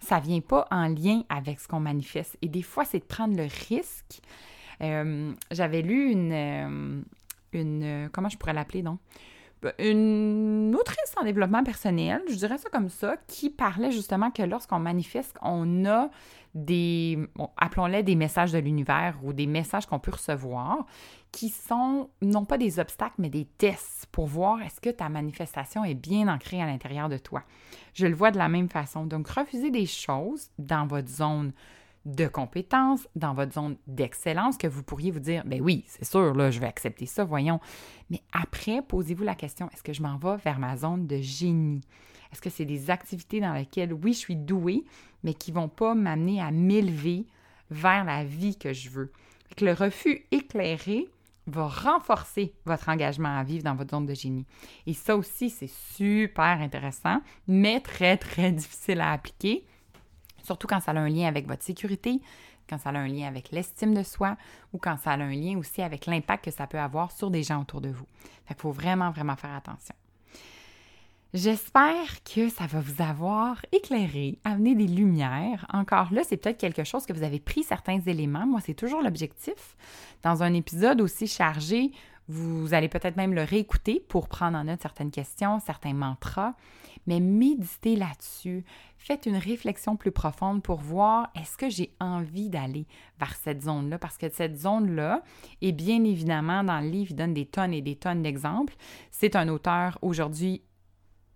ça 0.00 0.18
vient 0.18 0.40
pas 0.40 0.66
en 0.72 0.88
lien 0.88 1.22
avec 1.28 1.60
ce 1.60 1.68
qu'on 1.68 1.78
manifeste. 1.78 2.36
Et 2.42 2.48
des 2.48 2.62
fois, 2.62 2.84
c'est 2.84 2.98
de 2.98 3.04
prendre 3.04 3.36
le 3.36 3.46
risque. 3.68 4.20
Euh, 4.80 5.32
j'avais 5.52 5.82
lu 5.82 6.10
une, 6.10 6.32
euh, 6.32 7.02
une... 7.52 8.08
Comment 8.12 8.28
je 8.28 8.36
pourrais 8.36 8.52
l'appeler, 8.52 8.82
donc? 8.82 8.98
une 9.78 10.74
autrice 10.78 11.14
en 11.16 11.24
développement 11.24 11.62
personnel, 11.62 12.22
je 12.28 12.34
dirais 12.34 12.58
ça 12.58 12.68
comme 12.70 12.88
ça, 12.88 13.16
qui 13.28 13.50
parlait 13.50 13.92
justement 13.92 14.30
que 14.30 14.42
lorsqu'on 14.42 14.78
manifeste, 14.78 15.36
on 15.42 15.84
a 15.84 16.10
des, 16.54 17.18
appelons-les 17.56 18.02
des 18.02 18.16
messages 18.16 18.52
de 18.52 18.58
l'univers 18.58 19.18
ou 19.22 19.32
des 19.32 19.46
messages 19.46 19.86
qu'on 19.86 19.98
peut 19.98 20.10
recevoir, 20.10 20.84
qui 21.30 21.48
sont 21.48 22.10
non 22.20 22.44
pas 22.44 22.58
des 22.58 22.78
obstacles, 22.78 23.14
mais 23.18 23.30
des 23.30 23.44
tests 23.44 24.06
pour 24.12 24.26
voir 24.26 24.60
est-ce 24.62 24.80
que 24.80 24.90
ta 24.90 25.08
manifestation 25.08 25.84
est 25.84 25.94
bien 25.94 26.28
ancrée 26.28 26.60
à 26.60 26.66
l'intérieur 26.66 27.08
de 27.08 27.16
toi. 27.16 27.42
Je 27.94 28.06
le 28.06 28.14
vois 28.14 28.30
de 28.30 28.38
la 28.38 28.48
même 28.48 28.68
façon. 28.68 29.06
Donc, 29.06 29.28
refuser 29.28 29.70
des 29.70 29.86
choses 29.86 30.50
dans 30.58 30.86
votre 30.86 31.08
zone 31.08 31.52
de 32.04 32.26
compétences, 32.26 33.08
dans 33.14 33.34
votre 33.34 33.52
zone 33.52 33.76
d'excellence, 33.86 34.56
que 34.56 34.66
vous 34.66 34.82
pourriez 34.82 35.10
vous 35.10 35.20
dire, 35.20 35.44
ben 35.46 35.60
oui, 35.60 35.84
c'est 35.86 36.04
sûr, 36.04 36.34
là, 36.34 36.50
je 36.50 36.60
vais 36.60 36.66
accepter 36.66 37.06
ça, 37.06 37.24
voyons. 37.24 37.60
Mais 38.10 38.22
après, 38.32 38.82
posez-vous 38.82 39.24
la 39.24 39.34
question, 39.34 39.68
est-ce 39.72 39.82
que 39.82 39.92
je 39.92 40.02
m'en 40.02 40.16
vais 40.16 40.36
vers 40.44 40.58
ma 40.58 40.76
zone 40.76 41.06
de 41.06 41.18
génie? 41.18 41.82
Est-ce 42.32 42.40
que 42.40 42.50
c'est 42.50 42.64
des 42.64 42.90
activités 42.90 43.40
dans 43.40 43.52
lesquelles, 43.52 43.92
oui, 43.92 44.14
je 44.14 44.18
suis 44.18 44.36
douée, 44.36 44.84
mais 45.22 45.34
qui 45.34 45.52
ne 45.52 45.56
vont 45.56 45.68
pas 45.68 45.94
m'amener 45.94 46.40
à 46.40 46.50
m'élever 46.50 47.26
vers 47.70 48.04
la 48.04 48.24
vie 48.24 48.56
que 48.56 48.72
je 48.72 48.90
veux? 48.90 49.12
Le 49.60 49.72
refus 49.72 50.26
éclairé 50.30 51.08
va 51.46 51.66
renforcer 51.66 52.54
votre 52.64 52.88
engagement 52.88 53.36
à 53.36 53.44
vivre 53.44 53.64
dans 53.64 53.74
votre 53.74 53.90
zone 53.90 54.06
de 54.06 54.14
génie. 54.14 54.46
Et 54.86 54.94
ça 54.94 55.16
aussi, 55.16 55.50
c'est 55.50 55.70
super 55.70 56.60
intéressant, 56.60 57.20
mais 57.46 57.80
très, 57.80 58.16
très 58.16 58.52
difficile 58.52 59.00
à 59.00 59.12
appliquer 59.12 59.66
Surtout 60.42 60.66
quand 60.66 60.80
ça 60.80 60.92
a 60.92 60.98
un 60.98 61.08
lien 61.08 61.26
avec 61.26 61.46
votre 61.46 61.62
sécurité, 61.62 62.20
quand 62.68 62.78
ça 62.78 62.90
a 62.90 62.98
un 62.98 63.08
lien 63.08 63.26
avec 63.26 63.50
l'estime 63.50 63.94
de 63.94 64.02
soi 64.02 64.36
ou 64.72 64.78
quand 64.78 64.96
ça 64.96 65.12
a 65.12 65.16
un 65.18 65.34
lien 65.34 65.58
aussi 65.58 65.82
avec 65.82 66.06
l'impact 66.06 66.44
que 66.44 66.50
ça 66.50 66.66
peut 66.66 66.78
avoir 66.78 67.12
sur 67.12 67.30
des 67.30 67.42
gens 67.42 67.60
autour 67.60 67.80
de 67.80 67.90
vous. 67.90 68.06
Qu'il 68.46 68.56
faut 68.56 68.72
vraiment, 68.72 69.10
vraiment 69.10 69.36
faire 69.36 69.54
attention. 69.54 69.94
J'espère 71.34 72.22
que 72.24 72.50
ça 72.50 72.66
va 72.66 72.80
vous 72.80 73.02
avoir 73.02 73.64
éclairé, 73.72 74.38
amené 74.44 74.74
des 74.74 74.86
lumières. 74.86 75.66
Encore 75.72 76.12
là, 76.12 76.22
c'est 76.24 76.36
peut-être 76.36 76.58
quelque 76.58 76.84
chose 76.84 77.06
que 77.06 77.14
vous 77.14 77.22
avez 77.22 77.40
pris 77.40 77.62
certains 77.62 78.00
éléments. 78.00 78.46
Moi, 78.46 78.60
c'est 78.62 78.74
toujours 78.74 79.00
l'objectif. 79.00 79.74
Dans 80.22 80.42
un 80.42 80.52
épisode 80.52 81.00
aussi 81.00 81.26
chargé, 81.26 81.90
vous 82.28 82.74
allez 82.74 82.88
peut-être 82.88 83.16
même 83.16 83.32
le 83.32 83.44
réécouter 83.44 84.04
pour 84.08 84.28
prendre 84.28 84.58
en 84.58 84.64
note 84.64 84.82
certaines 84.82 85.10
questions, 85.10 85.58
certains 85.60 85.94
mantras 85.94 86.52
mais 87.06 87.20
méditez 87.20 87.96
là-dessus. 87.96 88.64
Faites 88.96 89.26
une 89.26 89.36
réflexion 89.36 89.96
plus 89.96 90.12
profonde 90.12 90.62
pour 90.62 90.80
voir 90.80 91.30
est-ce 91.34 91.56
que 91.56 91.68
j'ai 91.68 91.94
envie 92.00 92.48
d'aller 92.48 92.86
vers 93.18 93.34
cette 93.34 93.62
zone-là, 93.62 93.98
parce 93.98 94.18
que 94.18 94.28
cette 94.30 94.56
zone-là, 94.58 95.22
et 95.60 95.72
bien 95.72 96.04
évidemment, 96.04 96.64
dans 96.64 96.80
le 96.80 96.88
livre, 96.88 97.10
il 97.10 97.16
donne 97.16 97.34
des 97.34 97.46
tonnes 97.46 97.74
et 97.74 97.82
des 97.82 97.96
tonnes 97.96 98.22
d'exemples. 98.22 98.74
C'est 99.10 99.36
un 99.36 99.48
auteur 99.48 99.98
aujourd'hui 100.02 100.62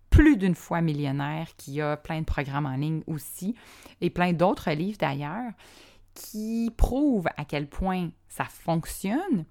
plus 0.09 0.37
d'une 0.37 0.55
fois 0.55 0.81
millionnaire 0.81 1.49
qui 1.57 1.81
a 1.81 1.97
plein 1.97 2.21
de 2.21 2.25
programmes 2.25 2.65
en 2.65 2.75
ligne 2.75 3.03
aussi, 3.07 3.55
et 4.01 4.09
plein 4.09 4.33
d'autres 4.33 4.71
livres 4.71 4.97
d'ailleurs, 4.97 5.51
qui 6.13 6.71
prouvent 6.75 7.27
à 7.37 7.45
quel 7.45 7.67
point 7.67 8.09
ça 8.27 8.45
fonctionne. 8.45 9.45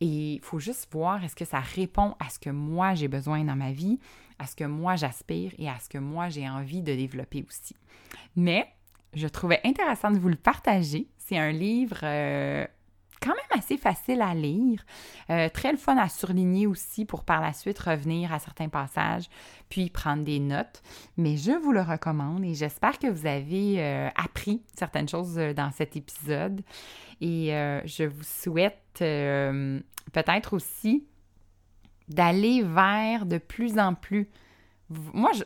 Et 0.00 0.34
il 0.34 0.40
faut 0.40 0.58
juste 0.58 0.88
voir 0.92 1.22
est-ce 1.24 1.36
que 1.36 1.44
ça 1.44 1.60
répond 1.60 2.14
à 2.18 2.28
ce 2.28 2.38
que 2.38 2.50
moi 2.50 2.94
j'ai 2.94 3.08
besoin 3.08 3.44
dans 3.44 3.56
ma 3.56 3.72
vie, 3.72 3.98
à 4.40 4.46
ce 4.46 4.56
que 4.56 4.64
moi 4.64 4.96
j'aspire 4.96 5.52
et 5.58 5.68
à 5.68 5.78
ce 5.78 5.88
que 5.88 5.98
moi 5.98 6.30
j'ai 6.30 6.48
envie 6.48 6.80
de 6.80 6.94
développer 6.94 7.44
aussi. 7.46 7.76
Mais 8.36 8.66
je 9.14 9.28
trouvais 9.28 9.60
intéressant 9.64 10.10
de 10.10 10.18
vous 10.18 10.28
le 10.28 10.36
partager. 10.36 11.08
C'est 11.18 11.38
un 11.38 11.52
livre 11.52 11.98
euh, 12.02 12.66
quand 13.20 13.34
même 13.34 13.58
assez 13.58 13.76
facile 13.76 14.22
à 14.22 14.34
lire, 14.34 14.82
euh, 15.28 15.50
très 15.50 15.72
le 15.72 15.76
fun 15.76 15.96
à 15.98 16.08
surligner 16.08 16.66
aussi 16.66 17.04
pour 17.04 17.24
par 17.24 17.42
la 17.42 17.52
suite 17.52 17.78
revenir 17.78 18.32
à 18.32 18.38
certains 18.38 18.70
passages, 18.70 19.28
puis 19.68 19.90
prendre 19.90 20.24
des 20.24 20.40
notes. 20.40 20.82
Mais 21.18 21.36
je 21.36 21.52
vous 21.52 21.72
le 21.72 21.82
recommande 21.82 22.44
et 22.44 22.54
j'espère 22.54 22.98
que 22.98 23.08
vous 23.08 23.26
avez 23.26 23.76
euh, 23.78 24.08
appris 24.16 24.62
certaines 24.74 25.08
choses 25.08 25.34
dans 25.34 25.70
cet 25.70 25.96
épisode. 25.96 26.62
Et 27.20 27.48
je 27.84 28.04
vous 28.04 28.22
souhaite 28.22 28.80
peut-être 28.96 30.54
aussi 30.54 31.04
d'aller 32.10 32.62
vers 32.62 33.24
de 33.24 33.38
plus 33.38 33.78
en 33.78 33.94
plus. 33.94 34.28
Moi, 34.90 35.30
je, 35.32 35.44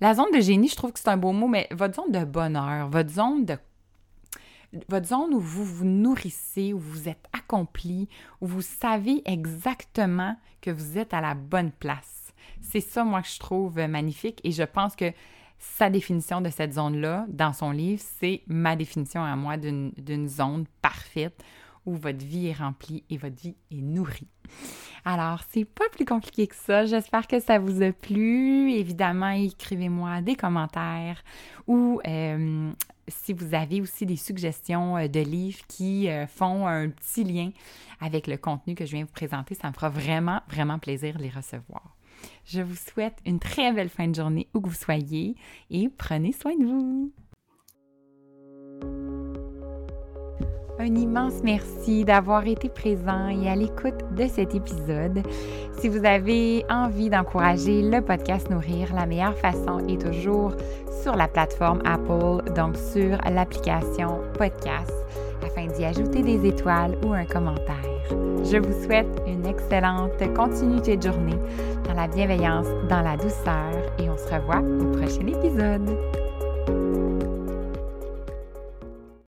la 0.00 0.14
zone 0.14 0.32
de 0.34 0.40
génie, 0.40 0.68
je 0.68 0.76
trouve 0.76 0.92
que 0.92 0.98
c'est 0.98 1.08
un 1.08 1.16
beau 1.16 1.32
mot, 1.32 1.48
mais 1.48 1.68
votre 1.70 1.94
zone 1.94 2.12
de 2.12 2.24
bonheur, 2.24 2.88
votre 2.88 3.10
zone 3.10 3.44
de 3.44 3.56
votre 4.88 5.06
zone 5.06 5.34
où 5.34 5.38
vous 5.38 5.64
vous 5.64 5.84
nourrissez, 5.84 6.72
où 6.72 6.78
vous 6.78 7.06
êtes 7.06 7.26
accompli, 7.34 8.08
où 8.40 8.46
vous 8.46 8.62
savez 8.62 9.22
exactement 9.26 10.34
que 10.62 10.70
vous 10.70 10.96
êtes 10.96 11.12
à 11.12 11.20
la 11.20 11.34
bonne 11.34 11.72
place. 11.72 12.32
C'est 12.62 12.80
ça, 12.80 13.04
moi, 13.04 13.20
que 13.20 13.28
je 13.28 13.38
trouve 13.38 13.76
magnifique 13.86 14.40
et 14.44 14.50
je 14.50 14.62
pense 14.62 14.96
que 14.96 15.12
sa 15.58 15.90
définition 15.90 16.40
de 16.40 16.48
cette 16.48 16.72
zone-là, 16.72 17.26
dans 17.28 17.52
son 17.52 17.70
livre, 17.70 18.02
c'est 18.18 18.42
ma 18.46 18.74
définition 18.74 19.22
à 19.22 19.36
moi 19.36 19.56
d'une 19.58 20.28
zone 20.28 20.64
parfaite 20.80 21.44
où 21.86 21.94
votre 21.94 22.24
vie 22.24 22.48
est 22.48 22.52
remplie 22.52 23.04
et 23.10 23.16
votre 23.16 23.40
vie 23.40 23.56
est 23.70 23.82
nourrie. 23.82 24.28
Alors, 25.04 25.40
c'est 25.50 25.64
pas 25.64 25.88
plus 25.90 26.04
compliqué 26.04 26.46
que 26.46 26.54
ça. 26.54 26.84
J'espère 26.84 27.26
que 27.26 27.40
ça 27.40 27.58
vous 27.58 27.82
a 27.82 27.92
plu. 27.92 28.72
Évidemment, 28.72 29.30
écrivez-moi 29.30 30.22
des 30.22 30.36
commentaires 30.36 31.24
ou 31.66 32.00
euh, 32.06 32.70
si 33.08 33.32
vous 33.32 33.54
avez 33.54 33.80
aussi 33.80 34.06
des 34.06 34.16
suggestions 34.16 34.96
euh, 34.96 35.08
de 35.08 35.20
livres 35.20 35.60
qui 35.66 36.08
euh, 36.08 36.26
font 36.26 36.66
un 36.66 36.88
petit 36.90 37.24
lien 37.24 37.50
avec 38.00 38.26
le 38.26 38.36
contenu 38.36 38.74
que 38.74 38.86
je 38.86 38.92
viens 38.92 39.04
vous 39.04 39.12
présenter, 39.12 39.54
ça 39.54 39.68
me 39.68 39.72
fera 39.72 39.88
vraiment, 39.88 40.40
vraiment 40.48 40.78
plaisir 40.78 41.16
de 41.16 41.22
les 41.22 41.30
recevoir. 41.30 41.96
Je 42.44 42.60
vous 42.60 42.76
souhaite 42.76 43.18
une 43.26 43.40
très 43.40 43.72
belle 43.72 43.88
fin 43.88 44.06
de 44.06 44.14
journée 44.14 44.48
où 44.54 44.60
que 44.60 44.68
vous 44.68 44.74
soyez 44.74 45.34
et 45.70 45.88
prenez 45.88 46.32
soin 46.32 46.56
de 46.56 46.64
vous. 46.64 47.12
Un 50.82 50.96
immense 50.96 51.44
merci 51.44 52.04
d'avoir 52.04 52.44
été 52.44 52.68
présent 52.68 53.28
et 53.28 53.48
à 53.48 53.54
l'écoute 53.54 54.02
de 54.16 54.26
cet 54.26 54.52
épisode. 54.52 55.22
Si 55.78 55.88
vous 55.88 56.04
avez 56.04 56.64
envie 56.68 57.08
d'encourager 57.08 57.82
le 57.82 58.00
podcast 58.00 58.50
Nourrir, 58.50 58.92
la 58.92 59.06
meilleure 59.06 59.38
façon 59.38 59.78
est 59.86 60.00
toujours 60.00 60.56
sur 61.00 61.14
la 61.14 61.28
plateforme 61.28 61.82
Apple, 61.84 62.52
donc 62.56 62.76
sur 62.76 63.16
l'application 63.30 64.22
podcast, 64.36 64.92
afin 65.46 65.68
d'y 65.68 65.84
ajouter 65.84 66.20
des 66.20 66.48
étoiles 66.48 66.98
ou 67.06 67.12
un 67.12 67.26
commentaire. 67.26 67.86
Je 68.42 68.56
vous 68.56 68.82
souhaite 68.82 69.22
une 69.28 69.46
excellente 69.46 70.18
continuité 70.34 70.96
de 70.96 71.02
journée 71.02 71.38
dans 71.84 71.94
la 71.94 72.08
bienveillance, 72.08 72.66
dans 72.88 73.02
la 73.02 73.16
douceur 73.16 73.70
et 74.00 74.10
on 74.10 74.18
se 74.18 74.34
revoit 74.34 74.58
au 74.58 74.90
prochain 74.96 75.28
épisode. 75.28 76.21